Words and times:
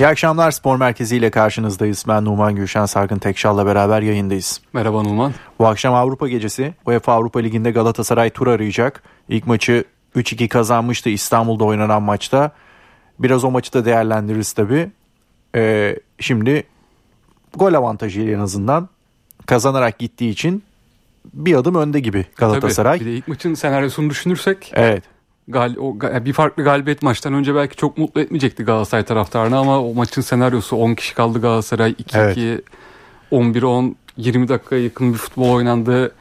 İyi 0.00 0.06
akşamlar 0.06 0.50
Spor 0.50 0.76
Merkezi 0.76 1.16
ile 1.16 1.30
karşınızdayız. 1.30 2.04
Ben 2.08 2.24
Numan 2.24 2.54
Gülşen 2.54 2.86
Sargın 2.86 3.18
Tekşal'la 3.18 3.66
beraber 3.66 4.02
yayındayız. 4.02 4.60
Merhaba 4.72 5.02
Numan. 5.02 5.34
Bu 5.58 5.66
akşam 5.66 5.94
Avrupa 5.94 6.28
gecesi 6.28 6.74
UEFA 6.86 7.12
Avrupa 7.12 7.40
Ligi'nde 7.40 7.70
Galatasaray 7.70 8.30
tur 8.30 8.46
arayacak. 8.46 9.02
İlk 9.28 9.46
maçı 9.46 9.84
3-2 10.16 10.48
kazanmıştı 10.48 11.08
İstanbul'da 11.08 11.64
oynanan 11.64 12.02
maçta. 12.02 12.50
Biraz 13.18 13.44
o 13.44 13.50
maçı 13.50 13.72
da 13.72 13.84
değerlendiririz 13.84 14.52
tabii. 14.52 14.90
Ee, 15.54 15.96
şimdi 16.20 16.64
gol 17.56 17.74
avantajıyla 17.74 18.36
en 18.36 18.40
azından 18.40 18.88
kazanarak 19.46 19.98
gittiği 19.98 20.30
için 20.30 20.62
bir 21.34 21.54
adım 21.54 21.74
önde 21.74 22.00
gibi 22.00 22.26
Galatasaray. 22.36 22.98
Tabii, 22.98 23.06
bir 23.08 23.12
de 23.12 23.16
ilk 23.16 23.28
maçın 23.28 23.54
senaryosunu 23.54 24.10
düşünürsek 24.10 24.72
Evet. 24.74 25.04
Gal, 25.50 25.74
o, 25.80 26.00
bir 26.24 26.32
farklı 26.32 26.64
galibiyet 26.64 27.02
maçtan 27.02 27.34
önce 27.34 27.54
belki 27.54 27.76
çok 27.76 27.98
mutlu 27.98 28.20
etmeyecekti 28.20 28.62
Galatasaray 28.64 29.04
taraftarını 29.04 29.58
ama 29.58 29.80
o 29.80 29.94
maçın 29.94 30.22
senaryosu 30.22 30.76
10 30.76 30.94
kişi 30.94 31.14
kaldı 31.14 31.40
Galatasaray 31.40 31.90
2-2 31.90 32.18
Evet. 32.18 32.64
11-10 33.32 33.94
20 34.16 34.48
dakikaya 34.48 34.82
yakın 34.82 35.12
bir 35.12 35.18
futbol 35.18 35.50
oynandı. 35.50 36.12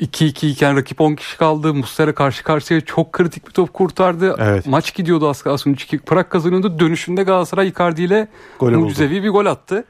2-2 0.00 0.46
iken 0.46 0.76
rakip 0.76 1.00
10 1.00 1.14
kişi 1.14 1.38
kaldı. 1.38 1.74
Muslera 1.74 2.14
karşı 2.14 2.44
karşıya 2.44 2.80
çok 2.80 3.12
kritik 3.12 3.46
bir 3.46 3.52
top 3.52 3.72
kurtardı. 3.72 4.36
Evet. 4.38 4.66
Maç 4.66 4.94
gidiyordu 4.94 5.28
az 5.28 5.42
kalsın 5.42 5.74
3-2. 5.74 5.98
Prag 5.98 6.28
kazanıyordu. 6.28 6.78
Dönüşünde 6.78 7.22
Galatasaray 7.22 7.68
Icardi 7.68 8.02
ile 8.02 8.28
Golü 8.58 8.74
buldu. 8.76 8.84
mucizevi 8.84 9.22
bir 9.22 9.28
gol 9.28 9.46
attı. 9.46 9.84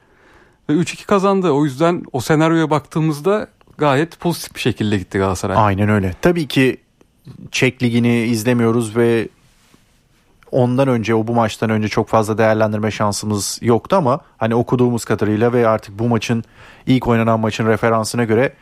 Ve 0.70 0.72
3-2 0.72 1.06
kazandı. 1.06 1.50
O 1.50 1.64
yüzden 1.64 2.02
o 2.12 2.20
senaryoya 2.20 2.70
baktığımızda 2.70 3.48
gayet 3.78 4.20
pozitif 4.20 4.54
bir 4.54 4.60
şekilde 4.60 4.98
gitti 4.98 5.18
Galatasaray. 5.18 5.56
Aynen 5.58 5.88
öyle. 5.88 6.14
Tabii 6.22 6.46
ki 6.48 6.76
Çek 7.50 7.82
Ligi'ni 7.82 8.18
izlemiyoruz 8.18 8.96
ve 8.96 9.28
ondan 10.50 10.88
önce 10.88 11.14
o 11.14 11.26
bu 11.26 11.34
maçtan 11.34 11.70
önce 11.70 11.88
çok 11.88 12.08
fazla 12.08 12.38
değerlendirme 12.38 12.90
şansımız 12.90 13.58
yoktu 13.62 13.96
ama 13.96 14.20
hani 14.38 14.54
okuduğumuz 14.54 15.04
kadarıyla 15.04 15.52
ve 15.52 15.68
artık 15.68 15.98
bu 15.98 16.08
maçın 16.08 16.44
ilk 16.86 17.08
oynanan 17.08 17.40
maçın 17.40 17.66
referansına 17.66 18.24
göre 18.24 18.52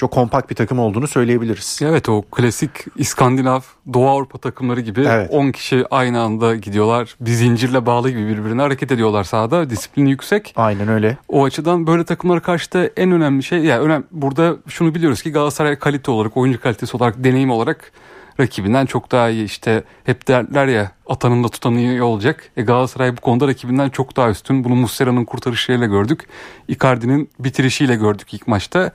çok 0.00 0.10
kompakt 0.10 0.50
bir 0.50 0.54
takım 0.54 0.78
olduğunu 0.78 1.06
söyleyebiliriz. 1.06 1.80
Evet 1.82 2.08
o 2.08 2.22
klasik 2.22 2.70
İskandinav 2.96 3.60
Doğu 3.92 4.08
Avrupa 4.08 4.38
takımları 4.38 4.80
gibi 4.80 5.04
Evet. 5.08 5.30
10 5.30 5.50
kişi 5.50 5.84
aynı 5.90 6.20
anda 6.20 6.56
gidiyorlar. 6.56 7.16
Bir 7.20 7.30
zincirle 7.30 7.86
bağlı 7.86 8.10
gibi 8.10 8.28
birbirine 8.28 8.62
hareket 8.62 8.92
ediyorlar 8.92 9.24
sahada. 9.24 9.70
Disiplini 9.70 10.10
yüksek. 10.10 10.52
Aynen 10.56 10.88
öyle. 10.88 11.16
O 11.28 11.44
açıdan 11.44 11.86
böyle 11.86 12.04
takımlara 12.04 12.40
karşı 12.40 12.72
da 12.72 12.86
en 12.96 13.12
önemli 13.12 13.42
şey 13.42 13.58
yani 13.58 13.80
önem, 13.80 14.04
burada 14.10 14.56
şunu 14.68 14.94
biliyoruz 14.94 15.22
ki 15.22 15.32
Galatasaray 15.32 15.78
kalite 15.78 16.10
olarak, 16.10 16.36
oyuncu 16.36 16.60
kalitesi 16.60 16.96
olarak, 16.96 17.24
deneyim 17.24 17.50
olarak 17.50 17.92
rakibinden 18.40 18.86
çok 18.86 19.12
daha 19.12 19.30
iyi. 19.30 19.44
İşte 19.44 19.84
hep 20.04 20.28
derler 20.28 20.66
ya 20.66 20.90
atanın 21.06 21.44
da 21.44 21.48
tutanın 21.48 21.78
iyi 21.78 22.02
olacak. 22.02 22.50
E 22.56 22.62
Galatasaray 22.62 23.16
bu 23.16 23.20
konuda 23.20 23.48
rakibinden 23.48 23.88
çok 23.88 24.16
daha 24.16 24.30
üstün. 24.30 24.64
Bunu 24.64 24.74
Muslera'nın 24.74 25.24
kurtarışlarıyla 25.24 25.86
gördük. 25.86 26.26
Icardi'nin 26.68 27.30
bitirişiyle 27.38 27.96
gördük 27.96 28.34
ilk 28.34 28.46
maçta. 28.46 28.92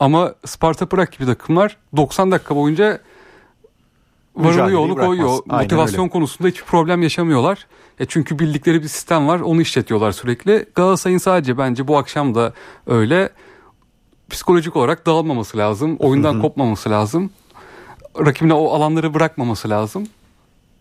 Ama 0.00 0.34
Sparta 0.46 0.86
Prag 0.86 1.12
gibi 1.12 1.26
takımlar 1.26 1.76
90 1.96 2.30
dakika 2.30 2.56
boyunca 2.56 3.00
varını 4.36 4.72
yoğunu 4.72 4.96
koyuyor. 4.96 5.38
Aynen 5.48 5.64
Motivasyon 5.64 6.00
öyle. 6.02 6.10
konusunda 6.10 6.48
hiçbir 6.48 6.64
problem 6.64 7.02
yaşamıyorlar. 7.02 7.66
E 8.00 8.06
çünkü 8.06 8.38
bildikleri 8.38 8.82
bir 8.82 8.88
sistem 8.88 9.28
var. 9.28 9.40
Onu 9.40 9.60
işletiyorlar 9.60 10.12
sürekli. 10.12 10.66
Galatasaray'ın 10.74 11.18
sadece 11.18 11.58
bence 11.58 11.88
bu 11.88 11.98
akşam 11.98 12.34
da 12.34 12.52
öyle 12.86 13.28
psikolojik 14.30 14.76
olarak 14.76 15.06
dağılmaması 15.06 15.58
lazım. 15.58 15.96
Oyundan 15.98 16.42
kopmaması 16.42 16.90
lazım. 16.90 17.30
Rakibine 18.18 18.54
o 18.54 18.68
alanları 18.70 19.14
bırakmaması 19.14 19.70
lazım. 19.70 20.06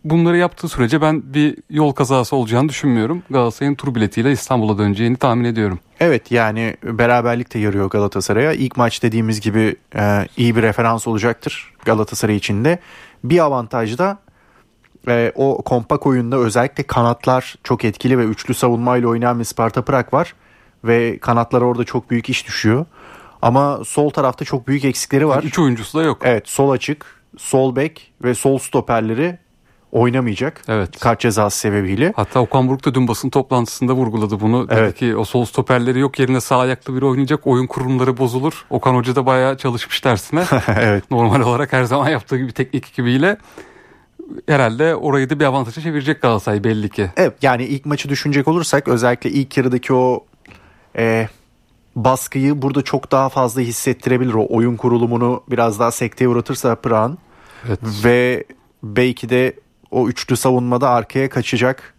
Bunları 0.03 0.37
yaptığı 0.37 0.67
sürece 0.67 1.01
ben 1.01 1.33
bir 1.33 1.57
yol 1.69 1.91
kazası 1.91 2.35
olacağını 2.35 2.69
düşünmüyorum. 2.69 3.23
Galatasaray'ın 3.29 3.75
tur 3.75 3.95
biletiyle 3.95 4.31
İstanbul'a 4.31 4.77
döneceğini 4.77 5.17
tahmin 5.17 5.43
ediyorum. 5.43 5.79
Evet 5.99 6.31
yani 6.31 6.77
beraberlik 6.83 7.53
de 7.53 7.59
yarıyor 7.59 7.89
Galatasaray'a. 7.89 8.53
İlk 8.53 8.77
maç 8.77 9.03
dediğimiz 9.03 9.41
gibi 9.41 9.75
e, 9.95 10.27
iyi 10.37 10.55
bir 10.55 10.61
referans 10.61 11.07
olacaktır 11.07 11.73
Galatasaray 11.85 12.35
için 12.35 12.65
de. 12.65 12.79
Bir 13.23 13.39
avantaj 13.39 13.97
da 13.97 14.17
e, 15.07 15.31
o 15.35 15.61
kompak 15.61 16.07
oyunda 16.07 16.37
özellikle 16.37 16.83
kanatlar 16.83 17.55
çok 17.63 17.85
etkili 17.85 18.17
ve 18.17 18.23
üçlü 18.23 18.53
savunmayla 18.53 19.07
oynayan 19.07 19.39
bir 19.39 19.45
Sparta 19.45 19.81
Prag 19.81 20.13
var. 20.13 20.33
Ve 20.83 21.17
kanatlara 21.19 21.65
orada 21.65 21.83
çok 21.83 22.09
büyük 22.09 22.29
iş 22.29 22.47
düşüyor. 22.47 22.85
Ama 23.41 23.79
sol 23.85 24.09
tarafta 24.09 24.45
çok 24.45 24.67
büyük 24.67 24.85
eksikleri 24.85 25.27
var. 25.27 25.43
Üç 25.43 25.59
oyuncusu 25.59 25.99
da 25.99 26.03
yok. 26.03 26.21
Evet 26.23 26.49
sol 26.49 26.69
açık, 26.69 27.05
sol 27.37 27.75
bek 27.75 28.13
ve 28.23 28.35
sol 28.35 28.57
stoperleri 28.57 29.37
oynamayacak. 29.93 30.61
Evet. 30.67 30.99
Kart 30.99 31.19
cezası 31.19 31.57
sebebiyle. 31.57 32.13
Hatta 32.15 32.39
Okan 32.39 32.67
Buruk 32.67 32.85
da 32.85 32.95
dün 32.95 33.07
basın 33.07 33.29
toplantısında 33.29 33.93
vurguladı 33.93 34.39
bunu. 34.39 34.69
Dedi 34.69 34.79
Evet. 34.79 34.95
ki 34.95 35.15
o 35.15 35.23
sol 35.25 35.45
stoperleri 35.45 35.99
yok 35.99 36.19
yerine 36.19 36.41
sağ 36.41 36.59
ayaklı 36.59 36.95
biri 36.95 37.05
oynayacak. 37.05 37.47
Oyun 37.47 37.67
kurumları 37.67 38.17
bozulur. 38.17 38.65
Okan 38.69 38.95
Hoca 38.95 39.15
da 39.15 39.25
bayağı 39.25 39.57
çalışmış 39.57 40.05
dersine. 40.05 40.43
evet. 40.67 41.11
Normal 41.11 41.41
olarak 41.41 41.73
her 41.73 41.83
zaman 41.83 42.09
yaptığı 42.09 42.37
gibi 42.37 42.51
teknik 42.51 42.87
ekibiyle 42.87 43.37
herhalde 44.47 44.95
orayı 44.95 45.29
da 45.29 45.39
bir 45.39 45.45
avantaja 45.45 45.81
çevirecek 45.81 46.21
Galatasaray 46.21 46.63
belli 46.63 46.89
ki. 46.89 47.09
Evet 47.17 47.33
yani 47.41 47.63
ilk 47.63 47.85
maçı 47.85 48.09
düşünecek 48.09 48.47
olursak 48.47 48.87
özellikle 48.87 49.29
ilk 49.29 49.57
yarıdaki 49.57 49.93
o 49.93 50.25
e, 50.97 51.27
baskıyı 51.95 52.61
burada 52.61 52.81
çok 52.81 53.11
daha 53.11 53.29
fazla 53.29 53.61
hissettirebilir. 53.61 54.33
O 54.33 54.47
oyun 54.49 54.75
kurulumunu 54.75 55.43
biraz 55.49 55.79
daha 55.79 55.91
sekteye 55.91 56.27
uğratırsa 56.27 56.75
Pran 56.75 57.17
Evet. 57.67 57.79
ve 58.03 58.43
belki 58.83 59.29
de 59.29 59.53
o 59.93 60.07
üçlü 60.09 60.37
savunmada 60.37 60.89
arkaya 60.89 61.29
kaçacak 61.29 61.93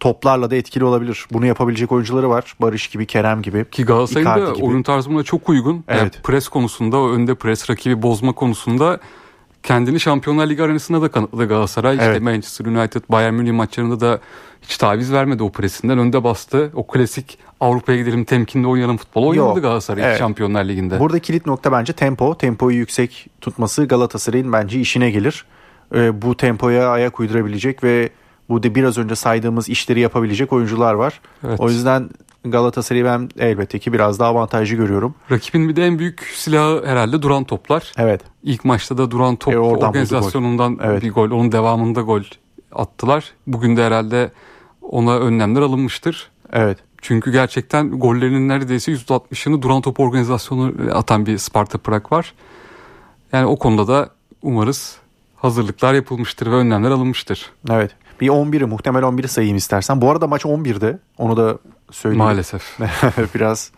toplarla 0.00 0.50
da 0.50 0.56
etkili 0.56 0.84
olabilir. 0.84 1.26
Bunu 1.32 1.46
yapabilecek 1.46 1.92
oyuncuları 1.92 2.30
var. 2.30 2.54
Barış 2.60 2.88
gibi, 2.88 3.06
Kerem 3.06 3.42
gibi. 3.42 3.64
Ki 3.70 3.84
Galatasaray'ın 3.84 4.46
da 4.46 4.52
gibi. 4.52 4.64
oyun 4.64 4.82
tarzı 4.82 5.10
buna 5.10 5.22
çok 5.22 5.48
uygun. 5.48 5.72
Yani 5.88 6.00
Evet. 6.00 6.20
pres 6.24 6.48
konusunda, 6.48 6.96
önde 6.96 7.34
pres, 7.34 7.70
rakibi 7.70 8.02
bozma 8.02 8.32
konusunda 8.32 9.00
kendini 9.62 10.00
Şampiyonlar 10.00 10.46
Ligi 10.46 10.62
arenasında 10.62 11.02
da 11.02 11.08
kanıtladı 11.10 11.48
Galatasaray. 11.48 11.94
İşte 11.94 12.06
Evet. 12.06 12.22
Manchester 12.22 12.66
United, 12.66 13.02
Bayern 13.08 13.34
Münih 13.34 13.52
maçlarında 13.52 14.00
da 14.00 14.20
hiç 14.62 14.76
taviz 14.78 15.12
vermedi 15.12 15.42
o 15.42 15.52
presinden. 15.52 15.98
Önde 15.98 16.24
bastı. 16.24 16.70
O 16.74 16.86
klasik 16.86 17.38
Avrupa'ya 17.60 17.98
gidelim 17.98 18.24
temkinli 18.24 18.66
oynayalım 18.66 18.96
futbol 18.96 19.26
oynamadı 19.26 19.54
Yok. 19.54 19.62
Galatasaray 19.62 20.04
Evet. 20.04 20.18
Şampiyonlar 20.18 20.64
Ligi'nde. 20.64 21.00
Burada 21.00 21.18
kilit 21.18 21.46
nokta 21.46 21.72
bence 21.72 21.92
tempo. 21.92 22.38
Tempoyu 22.38 22.76
yüksek 22.76 23.26
tutması 23.40 23.84
Galatasaray'ın 23.84 24.52
bence 24.52 24.80
işine 24.80 25.10
gelir. 25.10 25.44
Ee, 25.94 26.22
bu 26.22 26.36
tempoya 26.36 26.88
ayak 26.88 27.20
uydurabilecek 27.20 27.84
ve 27.84 28.10
bu 28.48 28.62
da 28.62 28.74
biraz 28.74 28.98
önce 28.98 29.14
saydığımız 29.14 29.68
işleri 29.68 30.00
yapabilecek 30.00 30.52
oyuncular 30.52 30.94
var. 30.94 31.20
Evet. 31.46 31.60
O 31.60 31.68
yüzden 31.68 32.10
Galatasaray'ı 32.44 33.04
ben 33.04 33.28
elbette 33.38 33.78
ki 33.78 33.92
biraz 33.92 34.18
daha 34.18 34.28
avantajlı 34.28 34.76
görüyorum. 34.76 35.14
Rakibin 35.30 35.68
bir 35.68 35.76
de 35.76 35.86
en 35.86 35.98
büyük 35.98 36.20
silahı 36.34 36.86
herhalde 36.86 37.22
duran 37.22 37.44
toplar. 37.44 37.92
Evet. 37.98 38.20
İlk 38.42 38.64
maçta 38.64 38.98
da 38.98 39.10
duran 39.10 39.36
top 39.36 39.54
E, 39.54 39.58
organizasyonundan. 39.58 40.78
Evet. 40.82 41.02
bir 41.02 41.12
gol. 41.12 41.30
Onun 41.30 41.52
devamında 41.52 42.00
gol 42.00 42.22
attılar. 42.72 43.32
Bugün 43.46 43.76
de 43.76 43.84
herhalde 43.84 44.32
ona 44.82 45.18
önlemler 45.18 45.60
alınmıştır. 45.60 46.30
Evet. 46.52 46.78
Çünkü 47.02 47.32
gerçekten 47.32 47.90
gollerinin 47.90 48.48
neredeyse 48.48 48.92
%60'ını 48.92 49.62
duran 49.62 49.80
top 49.80 50.00
organizasyonu 50.00 50.72
atan 50.92 51.26
bir 51.26 51.38
Sparta 51.38 51.78
Prag 51.78 52.12
var. 52.12 52.34
Yani 53.32 53.46
o 53.46 53.56
konuda 53.56 53.88
da 53.88 54.10
umarız 54.42 54.96
hazırlıklar 55.44 55.94
yapılmıştır 55.94 56.46
ve 56.46 56.54
önlemler 56.54 56.90
alınmıştır. 56.90 57.50
Evet. 57.70 57.90
Bir 58.20 58.28
11'i 58.28 58.64
muhtemel 58.64 59.02
11'i 59.02 59.28
sayayım 59.28 59.56
istersen. 59.56 60.00
Bu 60.00 60.10
arada 60.10 60.26
maç 60.26 60.44
11'de. 60.44 60.98
Onu 61.18 61.36
da 61.36 61.58
söyleyeyim. 61.90 62.24
Maalesef. 62.24 62.78
biraz 63.34 63.70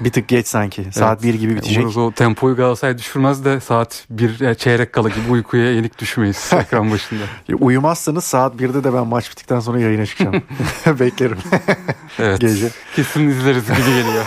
bir 0.00 0.12
tık 0.12 0.28
geç 0.28 0.46
sanki. 0.46 0.86
Saat 0.92 1.22
1 1.22 1.34
gibi 1.34 1.56
bitecek. 1.56 1.78
Umarız 1.78 1.96
o 1.96 2.12
tempoyu 2.12 2.56
Galatasaray 2.56 2.98
düşürmez 2.98 3.44
de 3.44 3.60
saat 3.60 4.06
bir 4.10 4.40
e, 4.40 4.54
çeyrek 4.54 4.92
kala 4.92 5.08
gibi 5.08 5.30
uykuya 5.30 5.72
yenik 5.72 5.98
düşmeyiz 5.98 6.50
ekran 6.60 6.90
başında. 6.90 7.24
Uyumazsanız 7.60 8.24
saat 8.24 8.54
1'de 8.54 8.84
de 8.84 8.94
ben 8.94 9.06
maç 9.06 9.30
bittikten 9.30 9.60
sonra 9.60 9.80
yayına 9.80 10.06
çıkacağım. 10.06 10.42
Beklerim. 11.00 11.38
Evet. 12.18 12.40
Gece. 12.40 12.70
Kesin 12.96 13.28
izleriz 13.28 13.66
gibi 13.66 13.76
geliyor. 13.76 14.24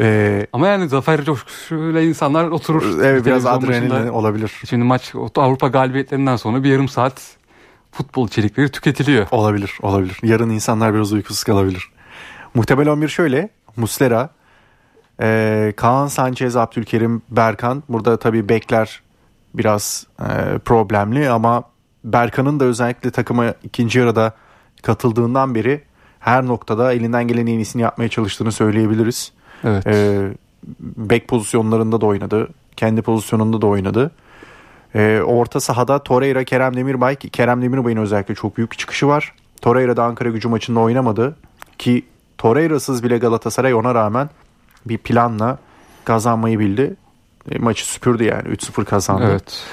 Ee, 0.00 0.46
Ama 0.52 0.68
yani 0.68 0.88
zafer 0.88 1.24
coşkusuyla 1.24 2.00
insanlar 2.00 2.44
oturur. 2.48 3.00
evet 3.02 3.26
biraz 3.26 3.46
adrenalin 3.46 4.08
olabilir. 4.08 4.52
Şimdi 4.68 4.84
maç 4.84 5.12
Avrupa 5.36 5.68
galibiyetlerinden 5.68 6.36
sonra 6.36 6.64
bir 6.64 6.70
yarım 6.70 6.88
saat 6.88 7.36
futbol 7.92 8.28
içerikleri 8.28 8.68
tüketiliyor. 8.68 9.26
Olabilir, 9.30 9.78
olabilir. 9.82 10.18
Yarın 10.22 10.50
insanlar 10.50 10.94
biraz 10.94 11.12
uykusuz 11.12 11.44
kalabilir. 11.44 11.90
Muhtemel 12.54 12.88
11 12.88 13.08
şöyle. 13.08 13.48
Muslera, 13.76 14.30
e, 15.22 15.72
Kaan 15.76 16.06
Sanchez, 16.06 16.56
Abdülkerim, 16.56 17.22
Berkan. 17.30 17.82
Burada 17.88 18.16
tabii 18.16 18.48
bekler 18.48 19.02
biraz 19.54 20.06
e, 20.20 20.58
problemli 20.58 21.30
ama 21.30 21.62
Berkan'ın 22.04 22.60
da 22.60 22.64
özellikle 22.64 23.10
takıma 23.10 23.54
ikinci 23.64 23.98
yarıda 23.98 24.32
katıldığından 24.82 25.54
beri 25.54 25.82
her 26.20 26.46
noktada 26.46 26.92
elinden 26.92 27.28
gelen 27.28 27.46
en 27.46 27.56
iyisini 27.58 27.82
yapmaya 27.82 28.08
çalıştığını 28.08 28.52
söyleyebiliriz. 28.52 29.32
Evet. 29.64 29.86
E, 29.86 30.28
bek 30.80 31.28
pozisyonlarında 31.28 32.00
da 32.00 32.06
oynadı. 32.06 32.48
Kendi 32.76 33.02
pozisyonunda 33.02 33.60
da 33.62 33.66
oynadı. 33.66 34.10
E, 34.94 35.20
orta 35.26 35.60
sahada 35.60 35.98
Torreira, 35.98 36.44
Kerem 36.44 36.76
Demirbay. 36.76 37.16
Kerem 37.16 37.62
Demirbay'ın 37.62 37.96
özellikle 37.96 38.34
çok 38.34 38.56
büyük 38.56 38.78
çıkışı 38.78 39.08
var. 39.08 39.34
Torreira 39.60 39.96
da 39.96 40.04
Ankara 40.04 40.28
gücü 40.28 40.48
maçında 40.48 40.80
oynamadı. 40.80 41.36
Ki 41.78 42.04
Torreira'sız 42.38 43.02
bile 43.02 43.18
Galatasaray 43.18 43.74
ona 43.74 43.94
rağmen 43.94 44.30
bir 44.86 44.98
planla 44.98 45.58
kazanmayı 46.04 46.58
bildi. 46.58 46.96
E, 47.50 47.58
maçı 47.58 47.86
süpürdü 47.86 48.24
yani 48.24 48.48
3-0 48.48 48.84
kazandı. 48.84 49.28
Evet. 49.30 49.64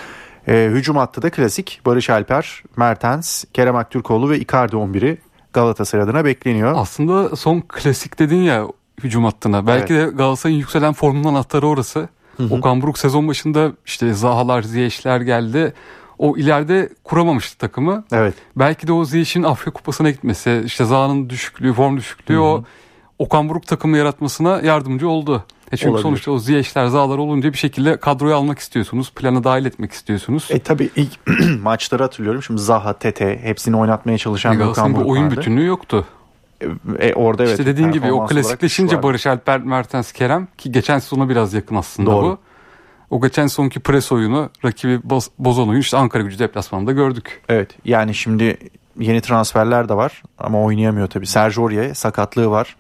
E, 0.47 0.69
hücum 0.71 0.97
hattı 0.97 1.21
da 1.21 1.30
klasik. 1.30 1.81
Barış 1.86 2.09
Alper, 2.09 2.63
Mertens, 2.77 3.44
Kerem 3.53 3.75
Aktürkoğlu 3.75 4.30
ve 4.30 4.39
Icardi 4.39 4.75
11'i 4.75 5.18
Galatasaray 5.53 6.03
adına 6.03 6.25
bekleniyor. 6.25 6.74
Aslında 6.75 7.36
son 7.36 7.62
klasik 7.62 8.19
dedin 8.19 8.41
ya 8.41 8.68
hücum 9.04 9.24
hattına. 9.25 9.68
Belki 9.68 9.94
de 9.94 10.04
Galatasaray'ın 10.04 10.60
yükselen 10.60 10.94
formunun 10.94 11.24
anahtarı 11.24 11.68
orası. 11.68 12.10
Okan 12.50 12.81
Buruk 12.81 12.98
sezon 12.98 13.28
başında 13.28 13.72
işte 13.86 14.13
Zahalar, 14.13 14.62
Ziyech'ler 14.62 15.22
geldi. 15.22 15.74
O 16.18 16.38
ileride 16.38 16.90
kuramamıştı 17.04 17.57
takımı. 17.57 18.04
Evet. 18.12 18.34
Belki 18.56 18.88
de 18.88 18.94
o 18.94 19.06
Ziyech'in 19.06 19.44
Afrika 19.44 19.72
Kupası'na 19.72 20.10
gitmesi, 20.10 20.63
işte 20.66 20.86
Zaha'nın 20.86 21.30
düşüklüğü, 21.30 21.74
form 21.74 21.98
düşüklüğü 21.98 22.40
o 22.40 22.63
Okan 23.19 23.50
Buruk 23.50 23.68
takımı 23.68 23.98
yaratmasına 23.98 24.62
yardımcı 24.62 25.10
oldu. 25.10 25.44
E 25.72 25.78
çünkü 25.78 25.90
Olabilir. 25.90 26.04
sonuçta 26.04 26.31
o 26.31 26.40
Ziyech'ler, 26.40 26.88
Zaha'lar 26.88 27.18
olunca 27.18 27.54
bir 27.54 27.57
şekilde 27.57 27.98
kadroya 27.98 28.36
almak 28.36 28.60
istiyorsunuz. 28.60 29.12
Plana 29.16 29.44
dahil 29.44 29.66
etmek 29.66 29.92
istiyorsunuz. 29.92 30.48
E 30.50 30.60
tabi 30.60 30.90
ilk 30.96 31.10
maçları 31.63 32.04
hatırlıyorum. 32.04 32.44
Şimdi 32.44 32.62
Zaha, 32.62 32.94
Tete 32.94 33.40
hepsini 33.44 33.78
oynatmaya 33.78 34.18
çalışan 34.18 34.60
bir 34.60 34.66
Okan 34.66 34.96
Buruk 34.96 35.07
oyun 35.07 35.24
vardı. 35.25 35.38
bütünlüğü 35.38 35.66
yoktu. 35.66 36.06
E, 37.00 37.13
orada 37.13 37.44
evet. 37.44 37.51
işte 37.51 37.65
dediğin 37.65 37.91
gibi 37.91 38.11
o 38.11 38.25
klasikleşince. 38.25 39.03
Barış 39.03 39.27
Alper, 39.27 39.61
Mertens, 39.61 40.11
Kerem 40.11 40.47
ki 40.57 40.71
geçen 40.71 41.00
sezona 41.00 41.29
biraz 41.29 41.53
yakın 41.53 41.75
aslında 41.75 42.11
Doğru. 42.11 42.25
bu. 42.25 42.38
O 43.09 43.21
geçen 43.21 43.47
sonki 43.47 43.79
pres 43.79 44.11
oyunu 44.11 44.50
rakibi 44.65 45.00
boz, 45.03 45.29
bozan 45.39 45.67
oyunu 45.67 45.79
işte 45.79 45.97
Ankara 45.97 46.23
gücü 46.23 46.39
deplasmanında 46.39 46.91
gördük. 46.91 47.41
Evet 47.50 47.69
yani 47.85 48.15
şimdi 48.15 48.57
yeni 49.00 49.21
transferler 49.21 49.89
de 49.89 49.94
var 49.94 50.23
ama 50.38 50.63
oynayamıyor 50.63 51.07
tabii. 51.07 51.27
Sergio 51.27 51.63
Aurier 51.63 51.94
sakatlığı 51.94 52.50
var. 52.50 52.75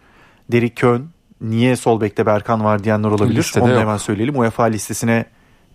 Derek 0.51 0.75
Köhn 0.75 1.01
niye 1.41 1.75
sol 1.75 2.01
bekte 2.01 2.25
Berkan 2.25 2.63
var 2.63 2.83
diyenler 2.83 3.09
olabilir. 3.09 3.37
Listede 3.37 3.63
Onu 3.63 3.71
yok. 3.71 3.81
hemen 3.81 3.97
söyleyelim. 3.97 4.39
UEFA 4.39 4.63
listesine 4.63 5.25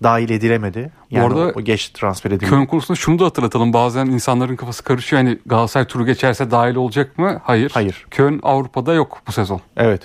dahil 0.02 0.30
edilemedi. 0.30 0.92
Yani 1.10 1.26
arada 1.26 1.40
o, 1.40 1.52
o 1.56 1.60
geç 1.60 1.88
transfer 1.88 2.30
edildi. 2.30 2.50
Köln 2.50 2.66
konusunda 2.66 2.96
şunu 2.98 3.18
da 3.18 3.24
hatırlatalım. 3.24 3.72
Bazen 3.72 4.06
insanların 4.06 4.56
kafası 4.56 4.84
karışıyor. 4.84 5.22
Hani 5.22 5.38
Galatasaray 5.46 5.86
turu 5.86 6.06
geçerse 6.06 6.50
dahil 6.50 6.74
olacak 6.74 7.18
mı? 7.18 7.40
Hayır. 7.44 7.70
Hayır. 7.74 8.06
Köln 8.10 8.40
Avrupa'da 8.42 8.94
yok 8.94 9.18
bu 9.26 9.32
sezon. 9.32 9.60
Evet. 9.76 10.02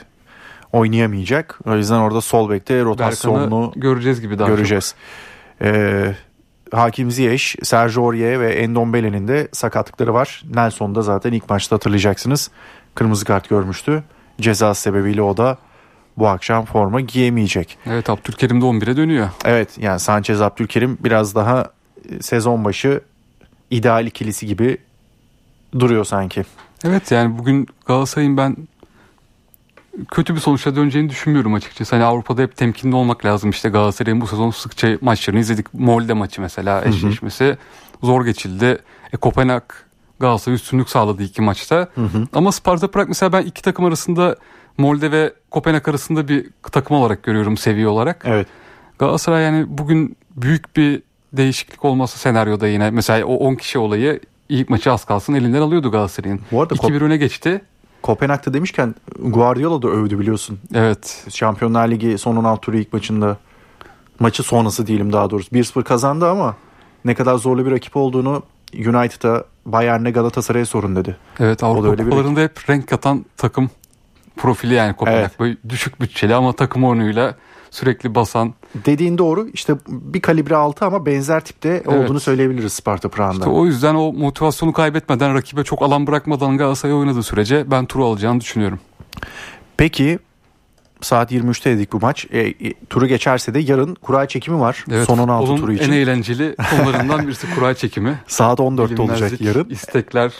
Oynayamayacak. 0.73 1.59
O 1.65 1.75
yüzden 1.75 1.99
orada 1.99 2.21
sol 2.21 2.49
bekte 2.49 2.83
rotasyonlu 2.83 3.41
Berkan'ı 3.41 3.71
göreceğiz 3.75 4.21
gibi 4.21 4.39
daha 4.39 4.47
çok. 4.47 4.57
göreceğiz. 4.57 4.95
Ee, 5.61 6.15
Hakim 6.71 7.11
Ziyech, 7.11 7.55
Sergio 7.63 8.05
Aurier 8.05 8.39
ve 8.39 8.53
Endombele'nin 8.53 9.27
de 9.27 9.47
sakatlıkları 9.51 10.13
var. 10.13 10.43
Nelson 10.53 10.95
da 10.95 11.01
zaten 11.01 11.31
ilk 11.31 11.49
maçta 11.49 11.75
hatırlayacaksınız. 11.75 12.51
Kırmızı 12.95 13.25
kart 13.25 13.49
görmüştü. 13.49 14.03
Ceza 14.41 14.73
sebebiyle 14.73 15.21
o 15.21 15.37
da 15.37 15.57
bu 16.19 16.27
akşam 16.27 16.65
forma 16.65 17.01
giyemeyecek. 17.01 17.77
Evet 17.85 18.09
Abdülkerim 18.09 18.61
de 18.61 18.65
11'e 18.65 18.97
dönüyor. 18.97 19.29
Evet 19.45 19.77
yani 19.77 19.99
Sanchez 19.99 20.41
Abdülkerim 20.41 20.97
biraz 21.03 21.35
daha 21.35 21.71
e, 22.09 22.21
sezon 22.21 22.65
başı 22.65 23.01
ideal 23.71 24.07
ikilisi 24.07 24.47
gibi 24.47 24.77
duruyor 25.79 26.05
sanki. 26.05 26.45
Evet 26.83 27.11
yani 27.11 27.37
bugün 27.37 27.67
Galatasaray'ın 27.85 28.37
ben 28.37 28.57
kötü 30.11 30.35
bir 30.35 30.39
sonuçla 30.39 30.75
döneceğini 30.75 31.09
düşünmüyorum 31.09 31.53
açıkçası. 31.53 31.95
Hani 31.95 32.05
Avrupa'da 32.05 32.41
hep 32.41 32.57
temkinli 32.57 32.95
olmak 32.95 33.25
lazım. 33.25 33.49
İşte 33.49 33.69
Galatasaray'ın 33.69 34.21
bu 34.21 34.27
sezon 34.27 34.51
sıkça 34.51 34.97
maçlarını 35.01 35.39
izledik. 35.39 35.73
Molde 35.73 36.13
maçı 36.13 36.41
mesela 36.41 36.85
eşleşmesi 36.85 37.57
zor 38.03 38.25
geçildi. 38.25 38.79
E, 39.13 39.17
Kopenhag 39.17 39.63
Galatasaray 40.19 40.55
üstünlük 40.55 40.89
sağladı 40.89 41.23
iki 41.23 41.41
maçta. 41.41 41.87
Ama 42.33 42.51
Sparta 42.51 42.91
Prag 42.91 43.07
mesela 43.07 43.33
ben 43.33 43.41
iki 43.41 43.61
takım 43.61 43.85
arasında 43.85 44.35
Molde 44.79 45.11
ve 45.11 45.33
Kopenhag 45.51 45.89
arasında 45.89 46.27
bir 46.27 46.49
takım 46.71 46.97
olarak 46.97 47.23
görüyorum 47.23 47.57
seviye 47.57 47.87
olarak. 47.87 48.23
Evet. 48.25 48.47
Galatasaray 48.99 49.43
yani 49.43 49.65
bugün 49.67 50.17
büyük 50.35 50.75
bir 50.75 51.01
değişiklik 51.33 51.85
olması 51.85 52.19
senaryoda 52.19 52.67
yine. 52.67 52.91
Mesela 52.91 53.25
o 53.25 53.35
10 53.35 53.55
kişi 53.55 53.79
olayı 53.79 54.19
ilk 54.49 54.69
maçı 54.69 54.91
az 54.91 55.05
kalsın 55.05 55.33
elinden 55.33 55.61
alıyordu 55.61 55.91
Galatasaray'ın. 55.91 56.41
Bu 56.51 56.61
arada 56.61 56.73
2-1 56.73 57.03
öne 57.03 57.17
geçti. 57.17 57.61
Kopenhag'da 58.01 58.53
demişken 58.53 58.95
Guardiola 59.19 59.81
da 59.81 59.87
övdü 59.87 60.19
biliyorsun. 60.19 60.59
Evet. 60.73 61.25
Şampiyonlar 61.29 61.87
Ligi 61.87 62.17
son 62.17 62.35
16 62.35 62.61
turu 62.61 62.77
ilk 62.77 62.93
maçında 62.93 63.37
maçı 64.19 64.43
sonrası 64.43 64.87
diyelim 64.87 65.13
daha 65.13 65.29
doğrusu 65.29 65.55
1-0 65.55 65.83
kazandı 65.83 66.29
ama 66.29 66.55
ne 67.05 67.15
kadar 67.15 67.35
zorlu 67.35 67.65
bir 67.65 67.71
rakip 67.71 67.95
olduğunu 67.97 68.43
United'a 68.73 69.43
Bayern'e 69.65 70.11
Galatasaray'a 70.11 70.65
sorun 70.65 70.95
dedi. 70.95 71.17
Evet 71.39 71.63
Avrupa 71.63 72.03
kupalarında 72.03 72.41
hep 72.41 72.69
renk 72.69 72.87
katan 72.87 73.25
takım 73.37 73.69
profili 74.39 74.73
yani 74.73 74.95
Kopenhag. 74.95 75.19
Evet. 75.19 75.39
Böyle 75.39 75.57
düşük 75.69 76.01
bütçeli 76.01 76.35
ama 76.35 76.53
takım 76.53 76.83
oyunuyla 76.83 77.35
sürekli 77.71 78.15
basan. 78.15 78.53
Dediğin 78.85 79.17
doğru 79.17 79.47
işte 79.53 79.73
bir 79.87 80.21
kalibre 80.21 80.55
altı 80.55 80.85
ama 80.85 81.05
benzer 81.05 81.39
tipte 81.43 81.69
Evet. 81.69 81.87
olduğunu 81.87 82.19
söyleyebiliriz 82.19 82.73
Sparta 82.73 83.09
Prag'da. 83.09 83.33
İşte 83.33 83.49
o 83.49 83.65
yüzden 83.65 83.95
o 83.95 84.13
motivasyonu 84.13 84.73
kaybetmeden 84.73 85.33
rakibe 85.33 85.63
çok 85.63 85.81
alan 85.81 86.07
bırakmadan 86.07 86.57
Galatasaray 86.57 86.95
oynadığı 86.95 87.23
sürece 87.23 87.71
ben 87.71 87.85
turu 87.85 88.05
alacağını 88.05 88.41
düşünüyorum. 88.41 88.79
Peki 89.77 90.19
saat 91.01 91.31
23'te 91.31 91.75
dedik 91.75 91.91
bu 91.93 91.99
maç. 91.99 92.27
E, 92.31 92.39
e, 92.39 92.53
turu 92.89 93.07
geçerse 93.07 93.53
de 93.53 93.59
yarın 93.59 93.95
kura 93.95 94.27
çekimi 94.27 94.59
var. 94.59 94.85
Evet, 94.91 95.05
son 95.07 95.17
16 95.17 95.39
futbolun 95.39 95.57
turu 95.61 95.73
için. 95.73 95.91
En 95.91 95.97
eğlenceli 95.97 96.55
konularından 96.69 97.27
birisi 97.27 97.55
kura 97.55 97.73
çekimi. 97.73 98.19
Saat 98.27 98.59
14'te 98.59 99.01
olacak 99.01 99.41
yarın. 99.41 99.69
istekler, 99.69 100.33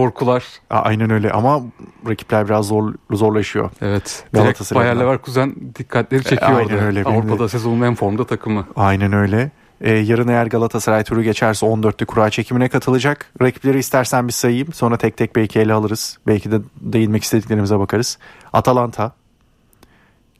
korkular. 0.00 0.44
Aynen 0.70 1.10
öyle 1.10 1.30
ama 1.30 1.62
rakipler 2.08 2.48
biraz 2.48 2.66
zor 2.66 2.94
zorlaşıyor. 3.10 3.70
Evet. 3.82 4.24
Direkt 4.34 4.44
Galatasaray 4.44 4.84
Bayer. 4.84 5.00
Leverkusen 5.00 5.54
dikkatleri 5.78 6.24
çekiyor 6.24 6.58
aynen 6.58 6.74
orada. 6.74 6.84
öyle. 6.84 7.04
Avrupa'da 7.04 7.44
de- 7.44 7.48
sezonun 7.48 7.82
en 7.82 7.94
formda 7.94 8.26
takımı. 8.26 8.66
Aynen 8.76 9.12
öyle. 9.12 9.50
Ee, 9.80 9.92
yarın 9.92 10.28
eğer 10.28 10.46
Galatasaray 10.46 11.04
turu 11.04 11.22
geçerse 11.22 11.66
14'te 11.66 12.04
kura 12.04 12.30
çekimine 12.30 12.68
katılacak. 12.68 13.32
Rakipleri 13.42 13.78
istersen 13.78 14.28
bir 14.28 14.32
sayayım. 14.32 14.72
Sonra 14.72 14.96
tek 14.96 15.16
tek 15.16 15.36
belki 15.36 15.60
ele 15.60 15.72
alırız. 15.72 16.18
Belki 16.26 16.50
de 16.50 16.60
değinmek 16.80 17.22
istediklerimize 17.24 17.78
bakarız. 17.78 18.18
Atalanta 18.52 19.12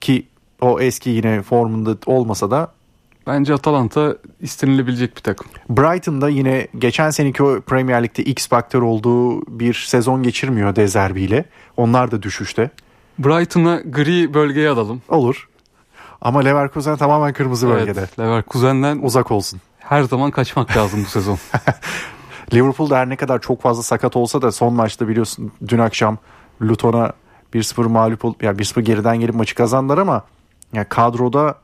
ki 0.00 0.26
o 0.60 0.80
eski 0.80 1.10
yine 1.10 1.42
formunda 1.42 1.96
olmasa 2.06 2.50
da 2.50 2.72
Bence 3.26 3.54
Atalanta 3.54 4.16
istenilebilecek 4.40 5.16
bir 5.16 5.22
takım. 5.22 5.46
Brighton'da 5.70 6.28
yine 6.28 6.68
geçen 6.78 7.10
seneki 7.10 7.42
o 7.42 7.60
Premier 7.60 8.02
Lig'de 8.02 8.22
X 8.22 8.48
faktör 8.48 8.82
olduğu 8.82 9.40
bir 9.60 9.74
sezon 9.74 10.22
geçirmiyor 10.22 10.76
De 10.76 10.88
Zerbi 10.88 11.22
ile. 11.22 11.44
Onlar 11.76 12.10
da 12.10 12.22
düşüşte. 12.22 12.70
Brighton'a 13.18 13.80
gri 13.80 14.34
bölgeye 14.34 14.68
alalım. 14.70 15.02
Olur. 15.08 15.48
Ama 16.20 16.40
Leverkusen 16.40 16.96
tamamen 16.96 17.32
kırmızı 17.32 17.68
bölgede. 17.68 18.00
Evet, 18.00 18.18
Leverkusen'den 18.18 18.98
Uzak 19.02 19.30
olsun. 19.30 19.60
her 19.78 20.02
zaman 20.02 20.30
kaçmak 20.30 20.76
lazım 20.76 21.00
bu 21.04 21.08
sezon. 21.08 21.38
Liverpool'da 22.54 22.98
her 22.98 23.08
ne 23.08 23.16
kadar 23.16 23.40
çok 23.40 23.62
fazla 23.62 23.82
sakat 23.82 24.16
olsa 24.16 24.42
da 24.42 24.52
son 24.52 24.74
maçta 24.74 25.08
biliyorsun 25.08 25.52
dün 25.68 25.78
akşam 25.78 26.18
Luton'a 26.62 27.12
1-0 27.54 27.88
mağlup 27.88 28.24
olup 28.24 28.42
yani 28.42 28.58
1-0 28.58 28.80
geriden 28.80 29.20
gelip 29.20 29.34
maçı 29.34 29.54
kazandılar 29.54 29.98
ama 29.98 30.22
ya 30.72 30.88
kadroda 30.88 31.54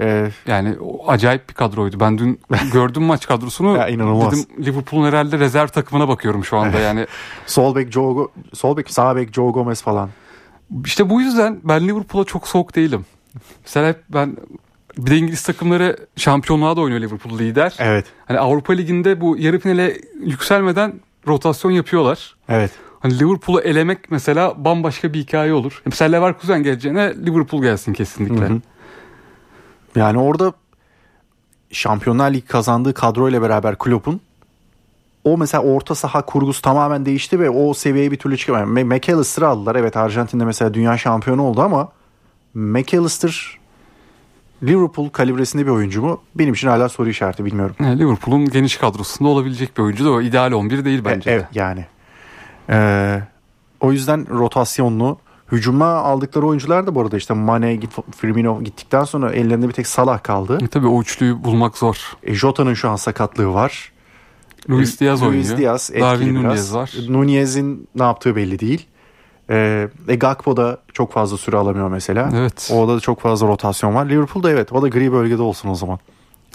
e, 0.00 0.30
Yani 0.46 0.76
acayip 1.06 1.48
bir 1.48 1.54
kadroydu. 1.54 2.00
Ben 2.00 2.18
dün 2.18 2.40
gördüm 2.72 3.02
maç 3.02 3.26
kadrosunu. 3.26 3.76
Ya 3.76 3.88
inanılmaz. 3.88 4.32
Dedim 4.32 4.64
Liverpool'un 4.66 5.06
herhalde 5.08 5.38
rezerv 5.38 5.68
takımına 5.68 6.08
bakıyorum 6.08 6.44
şu 6.44 6.56
anda. 6.56 6.78
Yani 6.80 7.06
sol 7.46 7.74
bek 7.74 7.92
Joe 7.92 8.28
sol 8.54 8.76
bek 8.76 8.90
sağ 8.90 9.16
bek 9.16 9.32
Joe 9.34 9.50
Gomez 9.52 9.82
falan. 9.82 10.10
işte 10.84 11.10
bu 11.10 11.20
yüzden 11.20 11.60
ben 11.64 11.88
Liverpool'a 11.88 12.24
çok 12.24 12.48
soğuk 12.48 12.76
değilim. 12.76 13.06
Mesela 13.64 13.88
hep 13.88 14.00
ben 14.08 14.36
bir 14.98 15.10
de 15.10 15.16
İngiliz 15.16 15.42
takımları 15.42 15.96
şampiyonluğa 16.16 16.76
da 16.76 16.80
oynuyor 16.80 17.00
Liverpool 17.00 17.38
lider. 17.38 17.76
Evet. 17.78 18.06
Hani 18.26 18.38
Avrupa 18.38 18.72
Ligi'nde 18.72 19.20
bu 19.20 19.36
yarı 19.38 19.58
finale 19.58 19.96
yükselmeden 20.24 20.92
rotasyon 21.28 21.70
yapıyorlar. 21.70 22.36
Evet. 22.48 22.70
Hani 23.00 23.18
Liverpool'u 23.18 23.60
elemek 23.60 24.10
mesela 24.10 24.64
bambaşka 24.64 25.12
bir 25.12 25.18
hikaye 25.20 25.52
olur. 25.52 25.82
Mesela 25.86 26.16
Leverkusen 26.16 26.62
geleceğine 26.62 27.14
Liverpool 27.26 27.62
gelsin 27.62 27.92
kesinlikle. 27.92 28.44
Hı 28.48 28.52
hı. 28.54 28.60
Yani 29.96 30.18
orada 30.18 30.52
Şampiyonlar 31.70 32.30
Ligi 32.30 32.46
kazandığı 32.46 32.94
kadroyla 32.94 33.42
beraber 33.42 33.78
Klopp'un 33.78 34.20
o 35.24 35.38
mesela 35.38 35.62
orta 35.62 35.94
saha 35.94 36.22
kurgusu 36.22 36.62
tamamen 36.62 37.06
değişti 37.06 37.40
ve 37.40 37.50
o 37.50 37.74
seviyeye 37.74 38.10
bir 38.10 38.16
türlü 38.16 38.36
çıkamadı. 38.36 38.84
McAllister'ı 38.84 39.48
aldılar. 39.48 39.76
Evet 39.76 39.96
Arjantin'de 39.96 40.44
mesela 40.44 40.74
dünya 40.74 40.98
şampiyonu 40.98 41.42
oldu 41.42 41.62
ama 41.62 41.88
McAllister 42.54 43.58
Liverpool 44.62 45.08
kalibresinde 45.08 45.66
bir 45.66 45.70
oyuncu 45.70 46.02
mu? 46.02 46.20
Benim 46.34 46.54
için 46.54 46.68
hala 46.68 46.88
soru 46.88 47.08
işareti 47.08 47.44
bilmiyorum. 47.44 47.76
Yani 47.80 47.98
Liverpool'un 47.98 48.44
geniş 48.44 48.76
kadrosunda 48.76 49.28
olabilecek 49.28 49.76
bir 49.76 49.82
oyuncu 49.82 50.04
da 50.04 50.10
o 50.10 50.20
ideal 50.20 50.52
11 50.52 50.84
değil 50.84 51.02
bence. 51.04 51.30
E, 51.30 51.34
evet 51.34 51.46
yani. 51.54 51.86
Ee, 52.70 53.20
o 53.80 53.92
yüzden 53.92 54.38
rotasyonlu 54.38 55.18
hücuma 55.52 55.86
aldıkları 55.86 56.46
oyuncular 56.46 56.86
da 56.86 56.94
bu 56.94 57.00
arada 57.00 57.16
işte 57.16 57.34
Mane, 57.34 57.80
Firmino 58.16 58.62
gittikten 58.62 59.04
sonra 59.04 59.32
ellerinde 59.32 59.68
bir 59.68 59.72
tek 59.72 59.86
Salah 59.86 60.22
kaldı. 60.22 60.58
E, 60.62 60.66
Tabii 60.66 60.86
o 60.86 61.00
üçlüyü 61.00 61.44
bulmak 61.44 61.78
zor. 61.78 61.96
E, 62.22 62.34
Jota'nın 62.34 62.74
şu 62.74 62.88
an 62.88 62.96
sakatlığı 62.96 63.54
var. 63.54 63.92
Luis 64.70 65.00
Diaz 65.00 65.22
oynuyor. 65.22 65.44
Luis 65.44 65.58
Diaz 65.58 65.90
etkili 65.92 66.30
biraz. 66.30 66.44
Nunez 66.44 66.74
var. 66.74 66.92
Nunez'in 67.08 67.88
ne 67.94 68.02
yaptığı 68.02 68.36
belli 68.36 68.58
değil. 68.58 68.86
Ee, 69.50 69.88
e, 70.08 70.14
Gakpo 70.14 70.56
da 70.56 70.78
çok 70.92 71.12
fazla 71.12 71.38
süre 71.38 71.56
alamıyor 71.56 71.88
mesela. 71.88 72.30
Evet. 72.34 72.70
Orada 72.72 72.96
da 72.96 73.00
çok 73.00 73.20
fazla 73.20 73.46
rotasyon 73.46 73.94
var. 73.94 74.06
Liverpool'da 74.08 74.50
evet 74.50 74.72
o 74.72 74.82
da 74.82 74.88
gri 74.88 75.12
bölgede 75.12 75.42
olsun 75.42 75.68
o 75.68 75.74
zaman. 75.74 75.98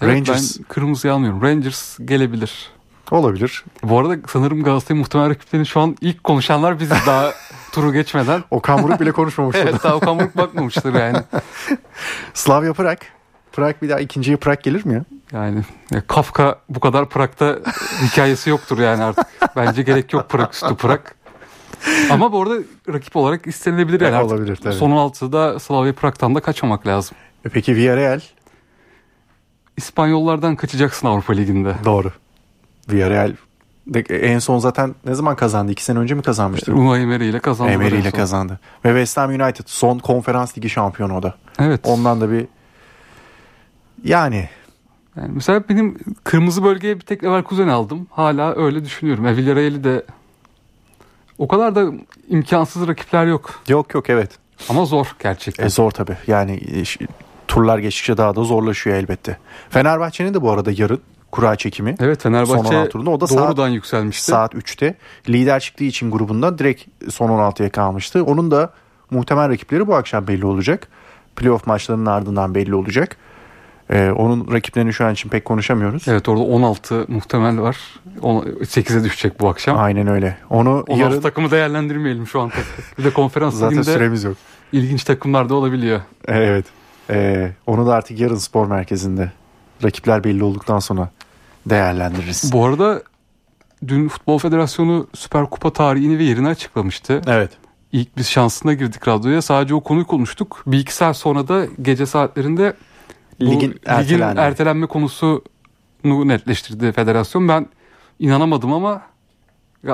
Evet, 0.01 0.13
Rangers 0.15 0.59
ben 0.59 0.65
kırmızıyı 0.65 1.13
almıyorum. 1.13 1.41
Rangers 1.41 1.97
gelebilir. 2.05 2.69
Olabilir. 3.15 3.63
Bu 3.83 3.99
arada 3.99 4.15
sanırım 4.27 4.63
Galatasaray 4.63 4.99
muhtemel 4.99 5.29
rakiplerini 5.29 5.65
şu 5.65 5.79
an 5.79 5.95
ilk 6.01 6.23
konuşanlar 6.23 6.79
biziz 6.79 6.97
daha 7.07 7.31
turu 7.71 7.93
geçmeden. 7.93 8.43
Okan 8.51 8.83
Buruk 8.83 8.99
bile 8.99 9.11
konuşmamıştı. 9.11 9.63
evet 9.69 9.83
daha 9.83 9.95
Okan 9.95 10.19
Buruk 10.19 10.37
bakmamıştır 10.37 10.93
yani. 10.93 11.17
Slavia 12.33 12.73
Prag. 12.73 12.97
Prag 13.51 13.75
bir 13.81 13.89
daha 13.89 13.99
ikinciye 13.99 14.37
Prag 14.37 14.63
gelir 14.63 14.85
mi 14.85 14.93
ya? 14.93 15.03
Yani 15.31 15.61
ya 15.91 16.01
Kafka 16.07 16.59
bu 16.69 16.79
kadar 16.79 17.09
Prag'da 17.09 17.59
hikayesi 18.05 18.49
yoktur 18.49 18.79
yani 18.79 19.03
artık. 19.03 19.25
Bence 19.55 19.81
gerek 19.83 20.13
yok 20.13 20.29
Prag 20.29 20.53
üstü 20.53 20.75
Prag. 20.75 20.99
Ama 22.11 22.31
bu 22.31 22.41
arada 22.41 22.55
rakip 22.93 23.15
olarak 23.15 23.47
istenilebilir 23.47 24.01
yani 24.01 24.15
artık. 24.15 24.31
olabilir, 24.31 24.55
tabii. 24.55 24.73
Son 24.73 24.91
16'da 24.91 25.59
Slavia 25.59 25.93
Prag'tan 25.93 26.35
da 26.35 26.39
kaçmamak 26.39 26.87
lazım. 26.87 27.17
E 27.45 27.49
Peki 27.49 27.75
Villarreal? 27.75 28.19
İspanyollardan 29.77 30.55
kaçacaksın 30.55 31.07
Avrupa 31.07 31.33
Ligi'nde. 31.33 31.75
Doğru. 31.85 32.11
Villarreal 32.89 33.33
en 34.09 34.39
son 34.39 34.59
zaten 34.59 34.95
ne 35.05 35.13
zaman 35.15 35.35
kazandı? 35.35 35.71
İki 35.71 35.83
sene 35.83 35.99
önce 35.99 36.15
mi 36.15 36.21
kazanmıştı? 36.21 36.73
Unai 36.73 37.01
Emery 37.01 37.29
ile 37.29 37.39
kazandı. 37.39 37.71
Emery 37.71 37.99
ile 37.99 38.11
kazandı. 38.11 38.59
Ve 38.85 38.89
West 38.89 39.17
Ham 39.17 39.29
United 39.29 39.63
son 39.65 39.99
konferans 39.99 40.57
ligi 40.57 40.69
şampiyonu 40.69 41.17
o 41.17 41.23
da. 41.23 41.35
Evet. 41.59 41.81
Ondan 41.83 42.21
da 42.21 42.31
bir 42.31 42.47
yani 44.03 44.49
Yani 45.15 45.31
mesela 45.33 45.63
benim 45.69 45.97
kırmızı 46.23 46.63
bölgeye 46.63 46.95
bir 46.95 47.05
tek 47.05 47.23
Leverkusen 47.23 47.67
aldım. 47.67 48.07
Hala 48.11 48.55
öyle 48.55 48.85
düşünüyorum. 48.85 49.25
E, 49.27 49.37
Villarreal'i 49.37 49.83
de 49.83 50.05
o 51.37 51.47
kadar 51.47 51.75
da 51.75 51.91
imkansız 52.29 52.87
rakipler 52.87 53.25
yok. 53.25 53.61
yok 53.67 53.93
yok 53.93 54.09
evet. 54.09 54.31
Ama 54.69 54.85
zor 54.85 55.15
gerçekten. 55.19 55.65
E 55.65 55.69
zor 55.69 55.91
tabii. 55.91 56.17
Yani 56.27 56.59
turlar 57.47 57.79
geçtikçe 57.79 58.17
daha 58.17 58.35
da 58.35 58.43
zorlaşıyor 58.43 58.95
elbette. 58.95 59.37
Fenerbahçe'nin 59.69 60.33
de 60.33 60.41
bu 60.41 60.51
arada 60.51 60.71
yarın 60.77 61.01
kura 61.31 61.55
çekimi. 61.55 61.95
evet 61.99 62.21
Son 62.21 62.29
Fenerbahçe 62.31 62.75
16 62.75 62.89
turunda 62.89 63.09
o 63.09 63.19
da 63.21 63.27
saat- 63.27 63.47
doğrudan 63.47 63.69
yükselmişti. 63.69 64.23
Saat 64.25 64.53
3'te. 64.55 64.95
Lider 65.29 65.59
çıktığı 65.59 65.83
için 65.83 66.11
grubunda 66.11 66.57
direkt 66.57 66.83
son 67.11 67.29
16'ya 67.29 67.69
kalmıştı. 67.69 68.23
Onun 68.25 68.51
da 68.51 68.73
muhtemel 69.11 69.49
rakipleri 69.49 69.87
bu 69.87 69.95
akşam 69.95 70.27
belli 70.27 70.45
olacak. 70.45 70.87
Playoff 71.35 71.67
maçlarının 71.67 72.05
ardından 72.05 72.55
belli 72.55 72.75
olacak. 72.75 73.17
Ee, 73.89 74.09
onun 74.11 74.51
rakiplerini 74.51 74.93
şu 74.93 75.05
an 75.05 75.13
için 75.13 75.29
pek 75.29 75.45
konuşamıyoruz. 75.45 76.07
Evet 76.07 76.29
orada 76.29 76.43
16 76.43 77.05
muhtemel 77.07 77.61
var. 77.61 77.77
On- 78.21 78.45
8'e 78.61 79.03
düşecek 79.03 79.39
bu 79.39 79.49
akşam. 79.49 79.77
Aynen 79.77 80.07
öyle. 80.07 80.37
Onu 80.49 80.69
16 80.69 80.93
yarın 81.01 81.21
takımı 81.21 81.51
değerlendirmeyelim 81.51 82.27
şu 82.27 82.41
an. 82.41 82.51
Bir 82.97 83.03
de 83.03 83.09
konferans 83.13 83.55
zaten 83.55 83.81
süremiz 83.81 84.23
yok. 84.23 84.37
ilginç 84.71 85.03
takımlar 85.03 85.49
da 85.49 85.55
olabiliyor. 85.55 86.01
Evet. 86.27 86.65
Ee, 87.09 87.51
onu 87.67 87.87
da 87.87 87.95
artık 87.95 88.19
yarın 88.19 88.35
spor 88.35 88.67
merkezinde 88.67 89.31
rakipler 89.83 90.23
belli 90.23 90.43
olduktan 90.43 90.79
sonra 90.79 91.09
değerlendiririz. 91.65 92.51
Bu 92.53 92.65
arada 92.65 93.03
dün 93.87 94.07
Futbol 94.07 94.37
Federasyonu 94.39 95.07
Süper 95.13 95.45
Kupa 95.45 95.73
tarihini 95.73 96.17
ve 96.19 96.23
yerini 96.23 96.47
açıklamıştı. 96.47 97.21
Evet. 97.27 97.51
İlk 97.91 98.17
biz 98.17 98.27
şansına 98.29 98.73
girdik 98.73 99.07
radyoya. 99.07 99.41
Sadece 99.41 99.75
o 99.75 99.81
konuyu 99.81 100.07
konuştuk. 100.07 100.63
Bir 100.67 100.79
iki 100.79 100.93
saat 100.93 101.17
sonra 101.17 101.47
da 101.47 101.65
gece 101.81 102.05
saatlerinde 102.05 102.73
bu 103.39 103.45
Ligin 103.51 103.79
ertelenme. 103.85 104.41
ertelenme 104.41 104.87
konusunu 104.87 105.41
netleştirdi 106.03 106.91
federasyon. 106.91 107.47
Ben 107.47 107.67
inanamadım 108.19 108.73
ama 108.73 109.01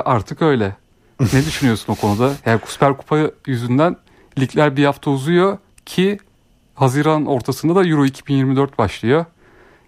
artık 0.04 0.42
öyle. 0.42 0.76
ne 1.20 1.26
düşünüyorsun 1.46 1.92
o 1.92 1.96
konuda? 1.96 2.32
Yani 2.46 2.60
Süper 2.66 2.96
Kupa 2.96 3.18
yüzünden 3.46 3.96
ligler 4.38 4.76
bir 4.76 4.84
hafta 4.84 5.10
uzuyor 5.10 5.58
ki 5.86 6.18
Haziran 6.74 7.26
ortasında 7.26 7.74
da 7.74 7.86
Euro 7.86 8.04
2024 8.04 8.78
başlıyor. 8.78 9.24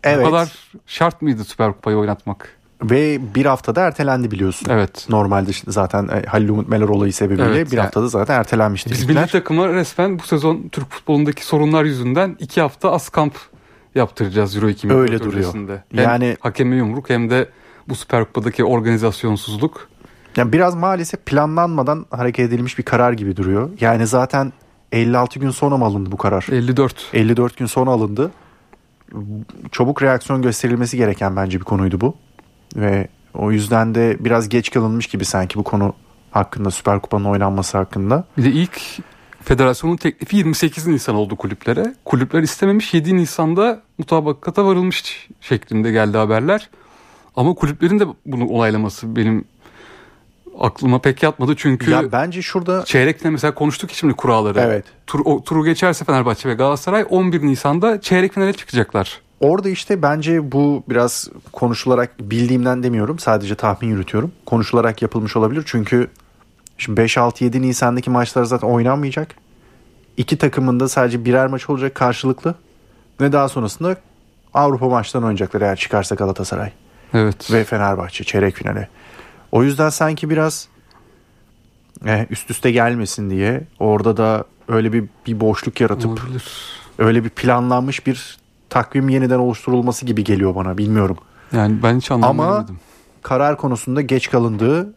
Evet. 0.05 0.27
Bu 0.27 0.31
kadar 0.31 0.53
şart 0.87 1.23
mıydı 1.23 1.45
Süper 1.45 1.73
Kupayı 1.73 1.97
oynatmak? 1.97 2.57
Ve 2.83 3.19
bir 3.35 3.47
haftada 3.47 3.81
ertelendi 3.81 4.31
biliyorsun. 4.31 4.67
Evet. 4.71 5.07
Normalde 5.09 5.51
zaten 5.69 6.09
e, 6.09 6.27
Halil 6.27 6.49
Umut 6.49 6.69
Meler 6.69 6.89
olayı 6.89 7.13
sebebiyle 7.13 7.45
Evet, 7.45 7.73
bir 7.73 7.77
yani- 7.77 7.85
haftada 7.85 8.09
zaten 8.09 8.35
ertelenmişti. 8.41 8.91
Biz 8.91 9.05
milli 9.05 9.27
takıma 9.27 9.69
resmen 9.69 10.19
bu 10.19 10.23
sezon 10.23 10.69
Türk 10.73 10.91
futbolundaki 10.91 11.47
sorunlar 11.47 11.85
yüzünden 11.85 12.37
iki 12.39 12.61
hafta 12.61 12.93
az 12.93 13.09
kamp 13.09 13.35
yaptıracağız 13.95 14.57
Euro 14.57 14.69
2024 14.69 15.11
Öyle 15.11 15.25
duruyor. 15.25 15.55
Hem 15.55 16.05
Yani- 16.05 16.37
hakeme 16.41 16.77
yumruk 16.77 17.11
hem 17.11 17.31
de 17.31 17.49
bu 17.89 17.95
Süper 17.95 18.25
Kupa'daki 18.25 18.65
organizasyonsuzluk. 18.65 19.89
Yani 20.37 20.53
biraz 20.53 20.75
maalesef 20.75 21.27
planlanmadan 21.27 22.07
hareket 22.11 22.49
edilmiş 22.49 22.79
bir 22.79 22.83
karar 22.83 23.13
gibi 23.13 23.37
duruyor. 23.37 23.71
Yani 23.81 24.07
zaten 24.07 24.53
56 24.93 25.39
gün 25.39 25.51
sonra 25.51 25.77
mı 25.77 25.85
alındı 25.85 26.13
bu 26.13 26.17
karar? 26.17 26.47
54. 26.53 27.11
54 27.13 27.57
gün 27.57 27.67
sonra 27.67 27.91
alındı. 27.91 28.31
Çabuk 29.73 30.03
reaksiyon 30.03 30.43
gösterilmesi 30.43 30.97
gereken 30.97 31.37
bence 31.37 31.59
bir 31.59 31.65
konuydu 31.65 32.01
bu. 32.01 32.15
Ve 32.77 33.09
o 33.35 33.53
yüzden 33.53 33.95
de 33.95 34.17
biraz 34.21 34.49
geç 34.49 34.71
kalınmış 34.71 35.07
gibi 35.07 35.25
sanki 35.25 35.59
bu 35.59 35.63
konu 35.63 35.95
hakkında 36.31 36.71
Süper 36.71 37.01
Kupa'nın 37.01 37.25
oynanması 37.25 37.79
hakkında. 37.79 38.25
Bir 38.39 38.45
de 38.45 38.51
ilk 38.51 38.81
federasyonun 39.43 39.97
teklifi 39.97 40.37
28 40.37 40.87
Nisan 40.87 41.15
oldu 41.15 41.37
kulüplere. 41.37 41.95
Kulüpler 42.05 42.43
istememiş 42.43 42.95
7 42.95 43.17
Nisan'da 43.17 43.83
mutabakata 43.99 44.65
varılmış 44.65 45.29
şeklinde 45.41 45.93
geldi 45.93 46.19
haberler. 46.19 46.71
Ama 47.37 47.55
kulüplerin 47.55 48.01
de 48.01 48.05
bunu 48.27 48.47
onaylaması 48.47 49.17
benim 49.17 49.45
aklıma 50.61 50.99
pek 50.99 51.23
yatmadı. 51.23 51.55
Çünkü 51.57 51.91
Ya 51.91 52.13
bence 52.13 52.43
şurada 52.43 52.85
çeyrekle 52.85 53.31
mesela 53.31 53.55
konuştuk 53.55 53.91
şimdi 53.93 54.15
kuralları. 54.15 54.61
Evet. 54.61 54.85
Tur, 55.07 55.21
o, 55.25 55.45
turu 55.45 55.65
geçerse 55.65 56.05
Fenerbahçe 56.05 56.49
ve 56.49 56.55
Galatasaray 56.55 57.05
11 57.09 57.43
Nisan'da 57.43 58.01
çeyrek 58.01 58.33
finale 58.33 58.53
çıkacaklar. 58.53 59.21
Orada 59.41 59.69
işte 59.69 60.03
bence 60.03 60.53
bu 60.53 60.85
biraz 60.89 61.29
konuşularak 61.53 62.21
bildiğimden 62.21 62.83
demiyorum. 62.83 63.19
Sadece 63.19 63.55
tahmin 63.55 63.89
yürütüyorum. 63.89 64.33
Konuşularak 64.47 65.03
yapılmış 65.03 65.37
olabilir. 65.37 65.63
Çünkü 65.67 66.09
şimdi 66.79 67.01
5-6-7 67.01 67.63
Nisan'daki 67.63 68.11
maçlar 68.11 68.45
zaten 68.45 68.69
oynanmayacak. 68.69 69.35
İki 70.17 70.39
takımın 70.39 70.81
da 70.81 70.89
sadece 70.89 71.25
birer 71.25 71.47
maç 71.47 71.71
olacak 71.71 71.95
karşılıklı. 71.95 72.55
Ve 73.21 73.33
daha 73.33 73.49
sonrasında 73.49 73.97
Avrupa 74.55 74.89
maçlarını 74.89 75.27
oynayacaklar 75.27 75.61
eğer 75.61 75.77
çıkarsa 75.77 76.15
Galatasaray. 76.15 76.73
Evet. 77.15 77.53
Ve 77.53 77.65
Fenerbahçe 77.65 78.25
çeyrek 78.25 78.55
finale. 78.55 78.89
O 79.57 79.63
yüzden 79.63 79.89
sanki 79.89 80.31
biraz 80.31 80.69
eh, 82.07 82.31
üst 82.31 82.51
üste 82.51 82.71
gelmesin 82.71 83.31
diye 83.31 83.67
orada 83.79 84.17
da 84.17 84.45
öyle 84.69 84.93
bir, 84.93 85.05
bir 85.27 85.41
boşluk 85.41 85.81
yaratıp 85.81 86.11
Olabilir. 86.11 86.45
öyle 86.99 87.25
bir 87.25 87.29
planlanmış 87.29 88.07
bir 88.07 88.39
takvim 88.71 89.09
yeniden 89.09 89.39
oluşturulması 89.39 90.07
gibi 90.07 90.25
geliyor 90.25 90.55
bana 90.55 90.79
bilmiyorum. 90.79 91.17
Yani 91.53 91.83
ben 91.83 91.97
hiç 91.97 92.11
anlam 92.11 92.31
Ama-. 92.31 92.67
Karar 93.23 93.57
konusunda 93.57 94.01
geç 94.01 94.31
kalındığı 94.31 94.95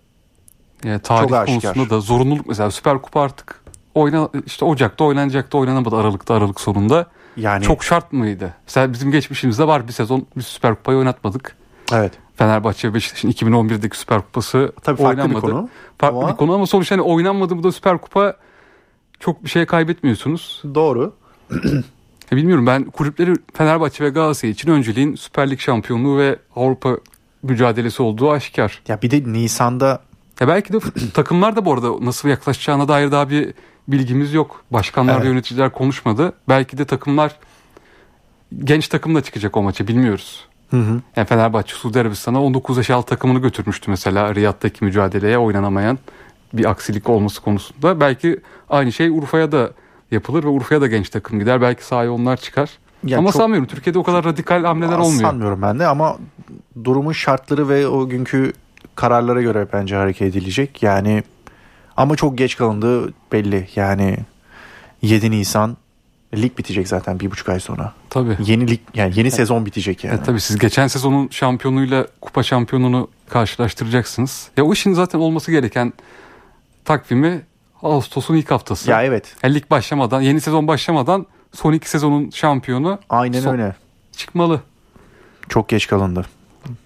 Yani 0.84 1.00
tarih 1.00 1.22
Çok 1.30 1.34
aşikar. 1.38 1.74
konusunda 1.74 1.96
da 1.96 2.02
zorunluluk 2.02 2.48
mesela 2.48 2.72
Süper 2.72 3.02
Kupa 3.02 3.22
artık 3.22 3.62
oyna 3.96 4.30
işte 4.46 4.66
Ocak'ta 4.66 5.04
oynanacaktı 5.04 5.58
oynanamadı 5.58 5.96
Aralık'ta 5.96 6.34
Aralık 6.34 6.60
sonunda. 6.62 7.06
yani 7.38 7.64
Çok 7.64 7.84
şart 7.84 8.14
mıydı? 8.14 8.54
Mesela 8.68 8.94
bizim 8.94 9.12
geçmişimizde 9.12 9.68
var 9.68 9.88
bir 9.88 9.94
sezon 9.94 10.26
biz 10.38 10.46
Süper 10.46 10.76
Kupayı 10.76 10.98
oynatmadık. 10.98 11.56
evet 11.94 12.14
Fenerbahçe 12.44 12.90
ve 12.90 12.94
Beşiktaş'ın 12.94 13.32
2011'deki 13.32 13.98
Süper 13.98 14.22
Kupası 14.22 14.72
tabii 14.84 14.98
farklı 15.02 15.22
oynanmadı. 15.22 15.48
bir 15.48 15.52
konu. 15.52 15.70
Farklı 15.98 16.18
Ama- 16.18 16.32
bir 16.32 16.38
konu 16.38 16.54
ama 16.54 16.66
sonuçta 16.68 16.96
hani 16.96 17.02
oynanmadı 17.02 17.58
bu 17.58 17.64
da 17.64 17.72
Süper 17.72 17.98
Kupa 17.98 18.36
çok 19.20 19.44
bir 19.44 19.50
şey 19.50 19.66
kaybetmiyorsunuz. 19.66 20.62
Doğru. 20.76 21.14
Ya 22.32 22.38
bilmiyorum 22.38 22.66
ben 22.68 22.84
kulüpleri 22.84 23.34
Fenerbahçe 23.54 24.04
ve 24.04 24.10
Galatasaray 24.10 24.52
için 24.52 24.72
önceliğin 24.72 25.16
Süper 25.16 25.50
Lig 25.52 25.60
şampiyonluğu 25.60 26.18
ve 26.18 26.40
Avrupa 26.56 26.98
mücadelesi 27.44 28.04
olduğu 28.04 28.32
aşikar. 28.32 28.82
Ya 28.88 29.02
bir 29.02 29.12
de 29.12 29.34
Nisan'da 29.34 30.02
Ya 30.40 30.48
belki 30.48 30.74
de 30.74 30.80
takımlar 31.14 31.56
da 31.56 31.66
bu 31.66 31.74
arada 31.74 32.06
nasıl 32.06 32.30
yaklaşacağına 32.30 32.88
dair 32.88 33.12
daha 33.12 33.30
bir 33.30 33.54
bilgimiz 33.88 34.34
yok. 34.34 34.64
Başkanlar 34.72 35.14
Evet. 35.14 35.24
ve 35.24 35.28
yöneticiler 35.30 35.72
konuşmadı. 35.72 36.34
Belki 36.50 36.78
de 36.78 36.86
takımlar 36.86 37.36
genç 38.64 38.88
takım 38.88 39.16
da 39.16 39.22
çıkacak 39.22 39.58
o 39.58 39.64
maça 39.64 39.88
bilmiyoruz. 39.88 40.49
Hı 40.72 40.78
hı. 40.78 41.02
Yani 41.16 41.28
Fenerbahçe 41.28 41.76
Suudi 41.76 42.00
Arabistan'a 42.00 42.44
19 42.44 42.78
yaş 42.78 42.90
altı 42.90 43.08
takımını 43.10 43.40
götürmüştü 43.40 43.92
mesela 43.92 44.36
Riyad'daki 44.36 44.86
mücadeleye 44.86 45.38
oynanamayan 45.38 46.00
bir 46.54 46.66
aksilik 46.70 47.10
olması 47.10 47.42
konusunda. 47.42 48.00
Belki 48.00 48.40
aynı 48.70 48.92
şey 48.92 49.10
Urfa'ya 49.10 49.52
da 49.52 49.72
yapılır 50.12 50.44
ve 50.44 50.48
Urfa'ya 50.48 50.82
da 50.82 50.88
genç 50.88 51.10
takım 51.10 51.40
gider. 51.40 51.62
Belki 51.62 51.86
sahaya 51.86 52.12
onlar 52.14 52.38
çıkar. 52.38 52.70
Ya 53.06 53.18
Ama 53.18 53.32
çok- 53.32 53.42
sanmıyorum 53.42 53.68
Türkiye'de 53.68 54.00
o 54.00 54.04
kadar 54.04 54.26
radikal 54.26 54.64
hamleler 54.64 54.98
olmuyor. 54.98 55.22
Sanmıyorum 55.22 55.62
ben 55.62 55.80
de 55.80 55.88
ama 55.88 56.18
durumun 56.84 57.12
şartları 57.12 57.70
ve 57.70 57.88
o 57.88 58.10
günkü 58.10 58.54
kararlara 58.96 59.42
göre 59.42 59.68
bence 59.74 59.96
hareket 59.96 60.22
edilecek. 60.28 60.84
Yani 60.84 61.24
ama 61.98 62.16
çok 62.16 62.38
geç 62.38 62.58
kalındığı 62.58 63.14
belli. 63.32 63.68
Yani 63.76 64.18
7 65.02 65.32
Nisan 65.32 65.78
Lig 66.34 66.58
bitecek 66.58 66.88
zaten 66.88 67.20
bir 67.20 67.32
buçuk 67.32 67.50
ay 67.50 67.60
sonra. 67.60 67.94
Tabii. 68.10 68.38
Yeni 68.40 68.68
lig 68.68 68.80
yani 68.94 69.14
yeni 69.16 69.32
sezon 69.32 69.66
bitecek 69.66 70.04
yani. 70.04 70.20
E, 70.20 70.24
tabii 70.24 70.42
siz 70.42 70.58
geçen 70.58 70.88
sezonun 70.88 71.30
şampiyonuyla 71.32 72.08
kupa 72.22 72.44
şampiyonunu 72.44 73.10
karşılaştıracaksınız. 73.30 74.50
Ya 74.58 74.64
o 74.64 74.74
işin 74.74 74.94
zaten 74.94 75.20
olması 75.20 75.52
gereken 75.52 75.94
takvimi 76.86 77.42
Ağustos'un 77.84 78.36
ilk 78.36 78.52
haftası. 78.52 78.90
Ya 78.92 79.04
evet. 79.04 79.36
Yani 79.44 79.56
lig 79.56 79.70
başlamadan, 79.72 80.22
yeni 80.22 80.42
sezon 80.42 80.68
başlamadan 80.68 81.26
son 81.54 81.74
iki 81.74 81.90
sezonun 81.90 82.30
şampiyonu 82.30 83.00
Aynen 83.10 83.40
Son- 83.42 83.52
öyle. 83.54 83.76
çıkmalı. 84.18 84.62
Çok 85.50 85.70
geç 85.70 85.88
kalındı. 85.88 86.26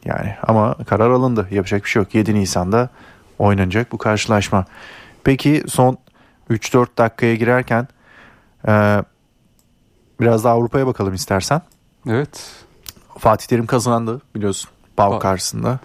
Yani 0.05 0.35
ama 0.47 0.75
karar 0.88 1.09
alındı. 1.09 1.47
Yapacak 1.51 1.83
bir 1.83 1.89
şey 1.89 2.01
yok. 2.01 2.15
7 2.15 2.35
Nisan'da 2.35 2.89
oynanacak 3.39 3.91
bu 3.91 3.97
karşılaşma. 3.97 4.65
Peki 5.23 5.63
son 5.67 5.97
3-4 6.50 6.97
dakikaya 6.97 7.35
girerken 7.35 7.88
e, 8.67 9.03
biraz 10.22 10.43
da 10.43 10.50
Avrupa'ya 10.51 10.88
bakalım 10.88 11.13
istersen. 11.13 11.62
Evet. 12.10 12.51
Fatih 13.17 13.48
Terim 13.48 13.65
kazandı 13.65 14.22
biliyorsun. 14.36 14.70
Pauk 14.98 15.13
Ba- 15.13 15.20
karşısında. 15.20 15.79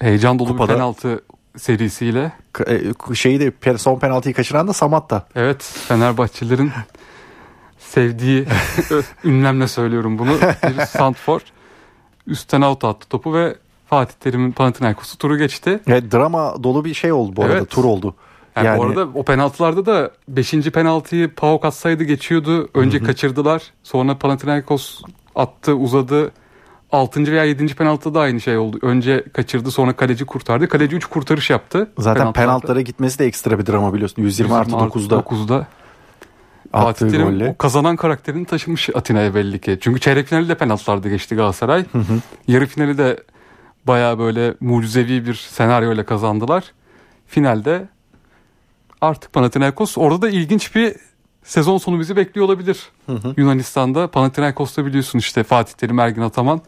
Heyecan 0.00 0.38
dolu 0.38 0.48
Kupada- 0.52 0.68
bir 0.68 0.74
penaltı 0.74 1.20
serisiyle. 1.58 2.32
E, 2.66 3.14
Şeyi 3.14 3.40
de 3.40 3.78
son 3.78 3.98
penaltıyı 3.98 4.34
kaçıran 4.34 4.68
da 4.68 4.72
Samat'ta. 4.72 5.26
Evet 5.34 5.62
Fenerbahçelilerin 5.88 6.70
sevdiği 7.78 8.46
ünlemle 9.24 9.68
söylüyorum 9.68 10.18
bunu. 10.18 10.32
Bir 10.40 10.86
Santfor 10.86 11.40
üstten 12.26 12.60
out 12.60 12.84
attı 12.84 13.08
topu 13.08 13.34
ve 13.34 13.56
Fatih 13.86 14.14
Terim'in 14.20 14.52
Panathinaikos'u 14.52 15.18
turu 15.18 15.38
geçti. 15.38 15.80
Evet, 15.86 16.12
drama 16.12 16.62
dolu 16.62 16.84
bir 16.84 16.94
şey 16.94 17.12
oldu 17.12 17.36
bu 17.36 17.42
arada. 17.42 17.54
Evet. 17.56 17.70
Tur 17.70 17.84
oldu. 17.84 18.14
Yani, 18.56 18.66
Yani- 18.66 18.78
bu 18.78 18.84
arada 18.84 19.08
o 19.14 19.22
penaltılarda 19.22 19.86
da 19.86 20.10
5. 20.28 20.70
penaltıyı 20.70 21.34
Pauk 21.34 21.64
atsaydı 21.64 22.04
geçiyordu. 22.04 22.68
Önce 22.74 23.02
kaçırdılar. 23.02 23.62
Sonra 23.82 24.18
Panathinaikos 24.18 25.02
attı 25.34 25.74
uzadı. 25.74 26.32
6. 26.92 27.32
veya 27.32 27.44
7. 27.44 27.74
penaltıda 27.74 28.14
da 28.14 28.20
aynı 28.20 28.40
şey 28.40 28.58
oldu. 28.58 28.78
Önce 28.82 29.24
kaçırdı 29.32 29.70
sonra 29.70 29.92
kaleci 29.92 30.24
kurtardı. 30.24 30.68
Kaleci 30.68 30.96
3 30.96 31.06
kurtarış 31.06 31.50
yaptı. 31.50 31.90
Zaten 31.98 32.32
penaltılara 32.32 32.80
gitmesi 32.80 33.18
de 33.18 33.26
ekstra 33.26 33.58
bir 33.58 33.66
drama 33.66 33.94
biliyorsun. 33.94 34.22
120 34.22 34.54
artı 34.54 34.70
9'da 34.70 35.14
9'da. 35.16 35.66
attığı 36.72 37.04
Fatih 37.04 37.10
Terim 37.10 37.26
golle. 37.26 37.50
o 37.54 37.56
kazanan 37.58 37.96
karakterini 37.96 38.44
taşımış 38.46 38.88
Atina'ya 38.94 39.34
belli 39.34 39.58
ki. 39.58 39.78
Çünkü 39.80 40.00
çeyrek 40.00 40.26
finali 40.26 40.48
de 40.48 40.54
penaltılarda 40.54 41.08
geçti 41.08 41.34
Galatasaray. 41.34 41.84
Yarı 42.48 42.66
finali 42.66 42.98
de 42.98 43.22
baya 43.86 44.18
böyle 44.18 44.54
mucizevi 44.60 45.26
bir 45.26 45.34
senaryoyla 45.34 46.04
kazandılar. 46.04 46.64
Finalde 47.26 47.88
artık 49.06 49.32
Panathinaikos 49.32 49.98
orada 49.98 50.22
da 50.22 50.28
ilginç 50.28 50.74
bir 50.74 50.94
sezon 51.44 51.78
sonu 51.78 52.00
bizi 52.00 52.16
bekliyor 52.16 52.46
olabilir. 52.46 52.90
Yunanistan'da 53.36 54.10
Panathinaikos'ta 54.10 54.86
biliyorsun 54.86 55.18
işte 55.18 55.44
Fatih 55.44 55.72
Terim, 55.72 55.98
Ergin 55.98 56.22
Ataman. 56.22 56.60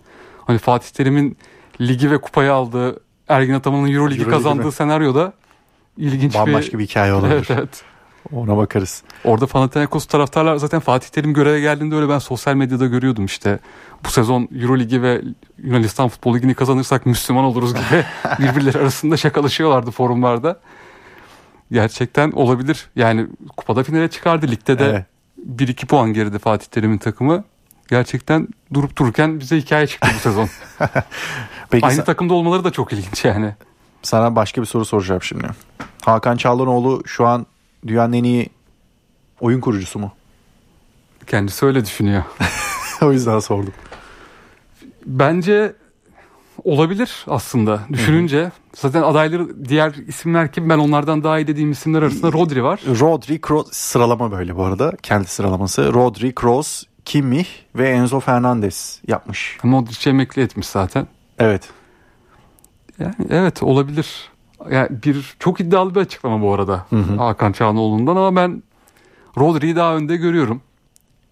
Hani 0.47 0.59
Fatih 0.59 0.89
Terim'in 0.91 1.37
ligi 1.81 2.11
ve 2.11 2.21
kupayı 2.21 2.53
aldığı 2.53 3.01
Ergin 3.29 3.55
Ataman'ın 3.55 3.93
Euro 3.93 4.11
Ligi 4.11 4.21
Euro 4.23 4.31
kazandığı 4.31 4.67
mi? 4.67 4.73
senaryoda 4.73 5.33
ilginç 5.97 6.35
Bambaşka 6.35 6.79
bir 6.79 6.85
hikaye 6.85 7.13
olabilir. 7.13 7.33
Evet, 7.51 7.51
evet. 7.51 7.83
Ona 8.33 8.57
bakarız. 8.57 9.03
Orada 9.25 9.47
Panathinaikos 9.47 10.07
taraftarlar 10.07 10.57
zaten 10.57 10.81
Fatih 10.81 11.09
Terim 11.09 11.35
göreve 11.35 11.61
geldiğinde 11.61 11.95
öyle 11.95 12.09
ben 12.09 12.19
sosyal 12.19 12.55
medyada 12.55 12.87
görüyordum 12.87 13.25
işte. 13.25 13.59
Bu 14.05 14.11
sezon 14.11 14.49
Euro 14.61 14.79
Ligi 14.79 15.03
ve 15.03 15.23
Yunanistan 15.63 16.09
Futbol 16.09 16.35
Ligi'ni 16.35 16.55
kazanırsak 16.55 17.07
Müslüman 17.07 17.45
oluruz 17.45 17.75
gibi 17.75 18.05
birbirleri 18.39 18.79
arasında 18.79 19.17
şakalaşıyorlardı 19.17 19.91
forumlarda. 19.91 20.61
Gerçekten 21.73 22.31
olabilir. 22.31 22.87
Yani 22.97 23.27
kupada 23.57 23.83
finale 23.83 24.11
çıkardı. 24.11 24.49
Ligde 24.49 24.79
de 24.79 24.85
Evet. 24.85 25.05
1-2 25.71 25.87
puan 25.87 26.13
geride 26.13 26.39
Fatih 26.39 26.67
Terim'in 26.67 26.99
takımı. 26.99 27.45
Gerçekten 27.89 28.49
durup 28.75 28.97
dururken 28.97 29.41
bize 29.41 29.57
hikaye 29.57 29.87
çıktı 29.87 30.09
bu 30.15 30.19
sezon. 30.19 30.49
Peki 31.71 31.87
Aynı 31.87 31.97
sen- 31.97 32.05
takımda 32.05 32.35
olmaları 32.35 32.65
da 32.65 32.71
çok 32.71 32.93
ilginç 32.93 33.25
yani. 33.25 33.55
sana 34.03 34.37
başka 34.37 34.61
bir 34.61 34.67
soru 34.67 34.85
soracağım 34.85 35.23
şimdi. 35.23 35.47
Hakan 36.03 36.37
Çağlanoğlu 36.37 37.03
şu 37.07 37.27
an 37.27 37.47
dünyanın 37.87 38.13
en 38.13 38.25
iyi 38.25 38.51
oyun 39.41 39.61
kurucusu 39.61 39.99
mu? 39.99 40.13
Kendisi 41.27 41.67
öyle 41.67 41.85
düşünüyor. 41.85 42.23
o 43.03 43.13
yüzden 43.13 43.39
sordum. 43.39 43.73
Bence 45.07 45.75
olabilir 46.65 47.25
aslında 47.27 47.81
düşününce. 47.93 48.51
Zaten 48.75 49.03
adayları 49.03 49.69
diğer 49.69 49.95
isimler 49.95 50.53
kim? 50.53 50.69
Ben 50.71 50.79
onlardan 50.79 51.25
daha 51.25 51.39
iyi 51.39 51.47
dediğim 51.47 51.71
isimler 51.71 52.03
arasında 52.03 52.33
Rodri 52.33 52.65
var. 52.65 52.81
Rodri, 53.01 53.41
Kroos 53.41 53.67
sıralama 53.71 54.33
böyle 54.33 54.57
bu 54.57 54.65
arada. 54.65 54.93
Kendi 55.03 55.29
sıralaması. 55.29 55.95
Rodri, 55.95 56.35
Kroos, 56.35 56.85
Kimmich 57.05 57.49
ve 57.75 57.89
Enzo 57.89 58.21
Fernandez 58.21 59.01
yapmış. 59.07 59.59
Modric'i 59.63 60.11
emekli 60.11 60.43
etmiş 60.43 60.67
zaten. 60.67 61.07
Evet. 61.39 61.69
Yani 62.99 63.15
evet 63.31 63.63
olabilir. 63.63 64.31
Yani 64.71 64.89
bir 65.05 65.37
çok 65.39 65.61
iddialı 65.61 65.95
bir 65.95 66.01
açıklama 66.01 66.43
bu 66.43 66.55
arada 66.55 66.87
Hakan 67.19 67.53
Çağanoğlu'ndan 67.53 68.17
ama 68.17 68.37
ben 68.37 68.63
Rodri'yi 69.39 69.77
daha 69.77 69.97
önde 69.97 70.17
görüyorum. 70.17 70.63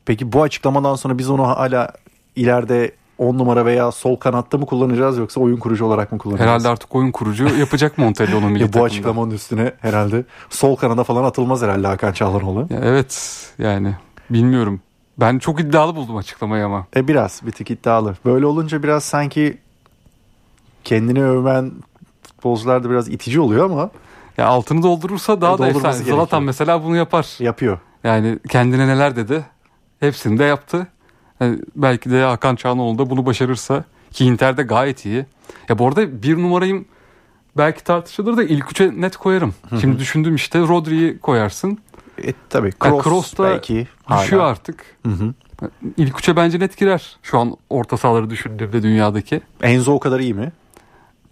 Peki 0.04 0.32
bu 0.32 0.42
açıklamadan 0.42 0.94
sonra 0.94 1.18
biz 1.18 1.30
onu 1.30 1.46
hala 1.46 1.92
ileride 2.36 2.92
10 3.18 3.38
numara 3.38 3.66
veya 3.66 3.92
sol 3.92 4.16
kanatta 4.16 4.58
mı 4.58 4.66
kullanacağız 4.66 5.18
yoksa 5.18 5.40
oyun 5.40 5.56
kurucu 5.56 5.84
olarak 5.84 6.12
mı 6.12 6.18
kullanacağız? 6.18 6.48
Herhalde 6.50 6.68
artık 6.68 6.94
oyun 6.94 7.10
kurucu 7.12 7.48
yapacak 7.58 7.98
Montella 7.98 8.36
onun 8.38 8.52
milli 8.52 8.62
Ya 8.62 8.72
bu 8.72 8.84
açıklamanın 8.84 9.30
üstüne 9.30 9.72
herhalde 9.80 10.24
sol 10.50 10.76
kanada 10.76 11.04
falan 11.04 11.24
atılmaz 11.24 11.62
herhalde 11.62 11.86
Hakan 11.86 12.12
Çağlanoğlu. 12.12 12.66
Ya 12.70 12.78
evet 12.82 13.42
yani 13.58 13.94
bilmiyorum. 14.30 14.80
Ben 15.20 15.38
çok 15.38 15.60
iddialı 15.60 15.96
buldum 15.96 16.16
açıklamayı 16.16 16.64
ama. 16.64 16.86
E 16.96 17.08
biraz 17.08 17.40
bir 17.46 17.52
tık 17.52 17.70
iddialı. 17.70 18.16
Böyle 18.24 18.46
olunca 18.46 18.82
biraz 18.82 19.04
sanki 19.04 19.58
kendini 20.84 21.24
övmen 21.24 21.72
futbolcular 22.22 22.84
da 22.84 22.90
biraz 22.90 23.08
itici 23.08 23.40
oluyor 23.40 23.64
ama 23.64 23.90
Ya 24.38 24.46
altını 24.46 24.82
doldurursa 24.82 25.40
daha 25.40 25.54
E, 25.54 25.58
da 25.58 25.68
efsane. 25.68 25.92
Zlatan 25.92 26.42
mesela 26.42 26.84
bunu 26.84 26.96
yapar. 26.96 27.36
yapıyor. 27.40 27.78
Yani 28.04 28.38
kendine 28.48 28.88
neler 28.88 29.16
dedi 29.16 29.44
hepsini 30.00 30.38
de 30.38 30.44
yaptı. 30.44 30.86
Yani 31.40 31.58
belki 31.76 32.10
de 32.10 32.22
Hakan 32.22 32.56
Çağanoğlu 32.56 32.98
da 32.98 33.10
bunu 33.10 33.26
başarırsa 33.26 33.84
ki 34.10 34.24
Inter 34.24 34.56
de 34.56 34.62
gayet 34.62 35.04
iyi. 35.06 35.26
Ya 35.68 35.78
bu 35.78 35.88
arada 35.88 36.22
bir 36.22 36.36
numarayım 36.42 36.84
belki 37.56 37.84
tartışılır 37.84 38.36
da 38.36 38.44
ilk 38.44 38.70
üçe 38.70 38.92
net 38.96 39.16
koyarım. 39.16 39.54
Şimdi 39.80 39.98
düşündüm 39.98 40.34
işte 40.34 40.60
Rodri'yi 40.60 41.18
koyarsın. 41.18 41.78
E, 42.24 42.32
tabii 42.50 42.66
Ya 42.66 42.72
Kroos, 42.78 43.04
Kroos 43.04 43.38
da 43.38 43.44
belki 43.44 43.86
hala. 44.04 44.22
Düşüyor 44.22 44.42
artık. 44.44 44.84
Hı 45.06 45.12
hı. 45.12 45.34
İlk 45.96 46.18
üçe 46.18 46.36
bence 46.36 46.60
net 46.60 46.76
girer. 46.76 47.16
Şu 47.22 47.38
an 47.38 47.56
orta 47.70 47.96
sahaları 47.96 48.30
düşündüğümde 48.30 48.82
dünyadaki. 48.82 49.40
Enzo 49.62 49.92
o 49.92 50.00
kadar 50.00 50.20
iyi 50.20 50.34
mi? 50.34 50.52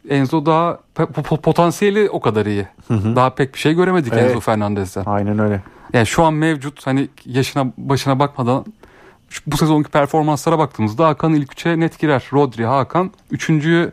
Enzo 0.08 0.46
daha 0.46 0.78
po- 0.96 1.12
po- 1.12 1.40
potansiyeli 1.40 2.10
o 2.10 2.20
kadar 2.20 2.46
iyi. 2.46 2.66
Daha 2.90 3.30
pek 3.34 3.54
bir 3.54 3.58
şey 3.58 3.74
göremedik 3.74 4.12
Evet. 4.12 4.24
Enzo 4.30 4.40
Fernandez'den. 4.40 5.04
Aynen 5.06 5.38
öyle. 5.38 5.62
Yani 5.92 6.06
şu 6.06 6.24
an 6.24 6.34
mevcut 6.34 6.86
hani 6.86 7.08
yaşına 7.26 7.72
başına 7.78 8.18
bakmadan 8.18 8.64
bu 9.46 9.56
sezonki 9.56 9.90
performanslara 9.90 10.58
baktığımızda 10.58 11.08
Hakan 11.08 11.34
ilk 11.34 11.52
üçe 11.52 11.80
net 11.80 11.98
girer. 11.98 12.24
Rodri, 12.32 12.66
Hakan. 12.66 13.10
Üçüncüyü 13.30 13.92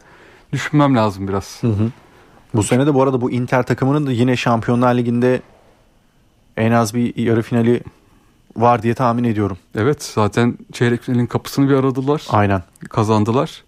düşünmem 0.53 0.95
lazım 0.95 1.27
biraz. 1.27 1.61
Bu 2.53 2.63
sene 2.63 2.85
de 2.87 2.93
bu 2.93 3.03
arada 3.03 3.21
bu 3.21 3.31
Inter 3.31 3.65
takımının 3.65 4.07
da 4.07 4.11
yine 4.11 4.37
Şampiyonlar 4.37 4.95
Ligi'nde 4.95 5.41
en 6.57 6.71
az 6.71 6.93
bir 6.93 7.17
yarı 7.17 7.41
finali 7.41 7.83
var 8.55 8.83
diye 8.83 8.93
tahmin 8.93 9.23
ediyorum. 9.23 9.57
Evet 9.75 10.03
zaten 10.03 10.57
çeyrek 10.71 11.01
finalin 11.01 11.25
kapısını 11.25 11.69
bir 11.69 11.73
aradılar. 11.73 12.27
Aynen. 12.29 12.63
Kazandılar. 12.89 13.63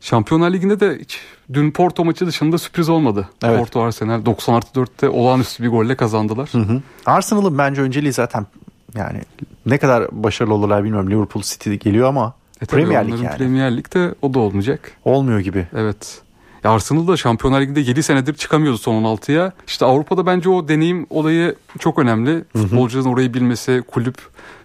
Şampiyonlar 0.00 0.50
Ligi'nde 0.50 0.80
de 0.80 0.98
hiç 1.00 1.20
dün 1.52 1.70
Porto 1.70 2.04
maçı 2.04 2.26
dışında 2.26 2.58
sürpriz 2.58 2.88
olmadı. 2.88 3.28
Evet. 3.44 3.58
Porto 3.58 3.82
Arsenal 3.82 4.24
90 4.26 4.54
artı 4.54 4.80
4'te 4.80 5.08
olağanüstü 5.08 5.62
bir 5.62 5.68
golle 5.68 5.96
kazandılar. 5.96 6.48
Hı 6.52 6.58
hı. 6.58 6.82
Arsenal'ın 7.06 7.58
bence 7.58 7.82
önceliği 7.82 8.12
zaten 8.12 8.46
yani 8.94 9.18
ne 9.66 9.78
kadar 9.78 10.08
başarılı 10.12 10.54
olurlar 10.54 10.84
bilmiyorum. 10.84 11.10
Liverpool 11.10 11.42
City 11.42 11.74
geliyor 11.74 12.08
ama 12.08 12.34
E 12.62 12.66
Premier 12.66 13.06
Lig 13.08 13.22
yani. 13.22 13.36
Premier 13.36 13.76
Lig'de 13.76 14.14
o 14.22 14.34
da 14.34 14.38
olmayacak. 14.38 14.92
olmuyor 15.04 15.40
gibi. 15.40 15.66
Evet. 15.76 16.20
Ya 16.64 16.70
Arsenal 16.70 17.08
da 17.08 17.16
Şampiyonlar 17.16 17.60
Ligi'nde 17.60 17.80
7 17.80 18.02
senedir 18.02 18.34
çıkamıyordu 18.34 18.78
son 18.78 19.02
16'ya. 19.04 19.52
İşte 19.66 19.84
Avrupa'da 19.84 20.26
bence 20.26 20.48
o 20.50 20.68
deneyim 20.68 21.06
olayı 21.10 21.54
çok 21.78 21.98
önemli. 21.98 22.44
Futbolcuların 22.56 23.08
orayı 23.08 23.34
bilmesi, 23.34 23.82
kulüp 23.88 24.16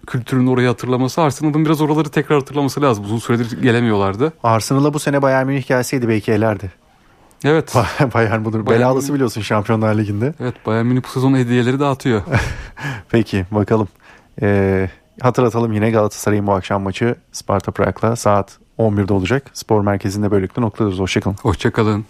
kültürünün 0.06 0.46
orayı 0.46 0.68
hatırlaması. 0.68 1.22
Arsenal'ın 1.22 1.64
biraz 1.64 1.80
oraları 1.80 2.08
tekrar 2.08 2.38
hatırlaması 2.38 2.82
lazım. 2.82 3.04
Uzun 3.04 3.18
süredir 3.18 3.62
gelemiyorlardı. 3.62 4.32
Arsenal'a 4.42 4.94
bu 4.94 4.98
sene 4.98 5.22
Bayern 5.22 5.46
Münih 5.46 5.66
gelseydi 5.68 6.08
belki 6.08 6.32
elerdi. 6.32 6.72
Evet. 7.44 7.74
Bayern 8.14 8.44
budur. 8.44 8.66
Bayern 8.66 8.80
Belalısı 8.80 9.14
biliyorsun 9.14 9.40
Şampiyonlar 9.40 9.94
Ligi'nde. 9.98 10.34
Evet 10.40 10.54
Bayern 10.66 10.86
Münih 10.86 11.02
bu 11.04 11.08
sezon 11.08 11.34
hediyeleri 11.34 11.80
dağıtıyor. 11.80 12.22
Peki 13.10 13.46
bakalım. 13.50 13.88
Ee, 14.42 14.88
hatırlatalım 15.20 15.72
yine 15.72 15.90
Galatasaray'ın 15.90 16.46
bu 16.46 16.52
akşam 16.52 16.82
maçı 16.82 17.14
Sparta 17.32 17.72
Prag'la 17.72 18.16
saat 18.16 18.58
11'de 18.78 19.12
olacak. 19.12 19.50
Spor 19.52 19.80
merkezinde 19.80 20.30
böylelikle 20.30 20.62
noktalıyoruz. 20.62 21.00
Hoşçakalın. 21.00 21.36
Hoşçakalın. 21.42 22.04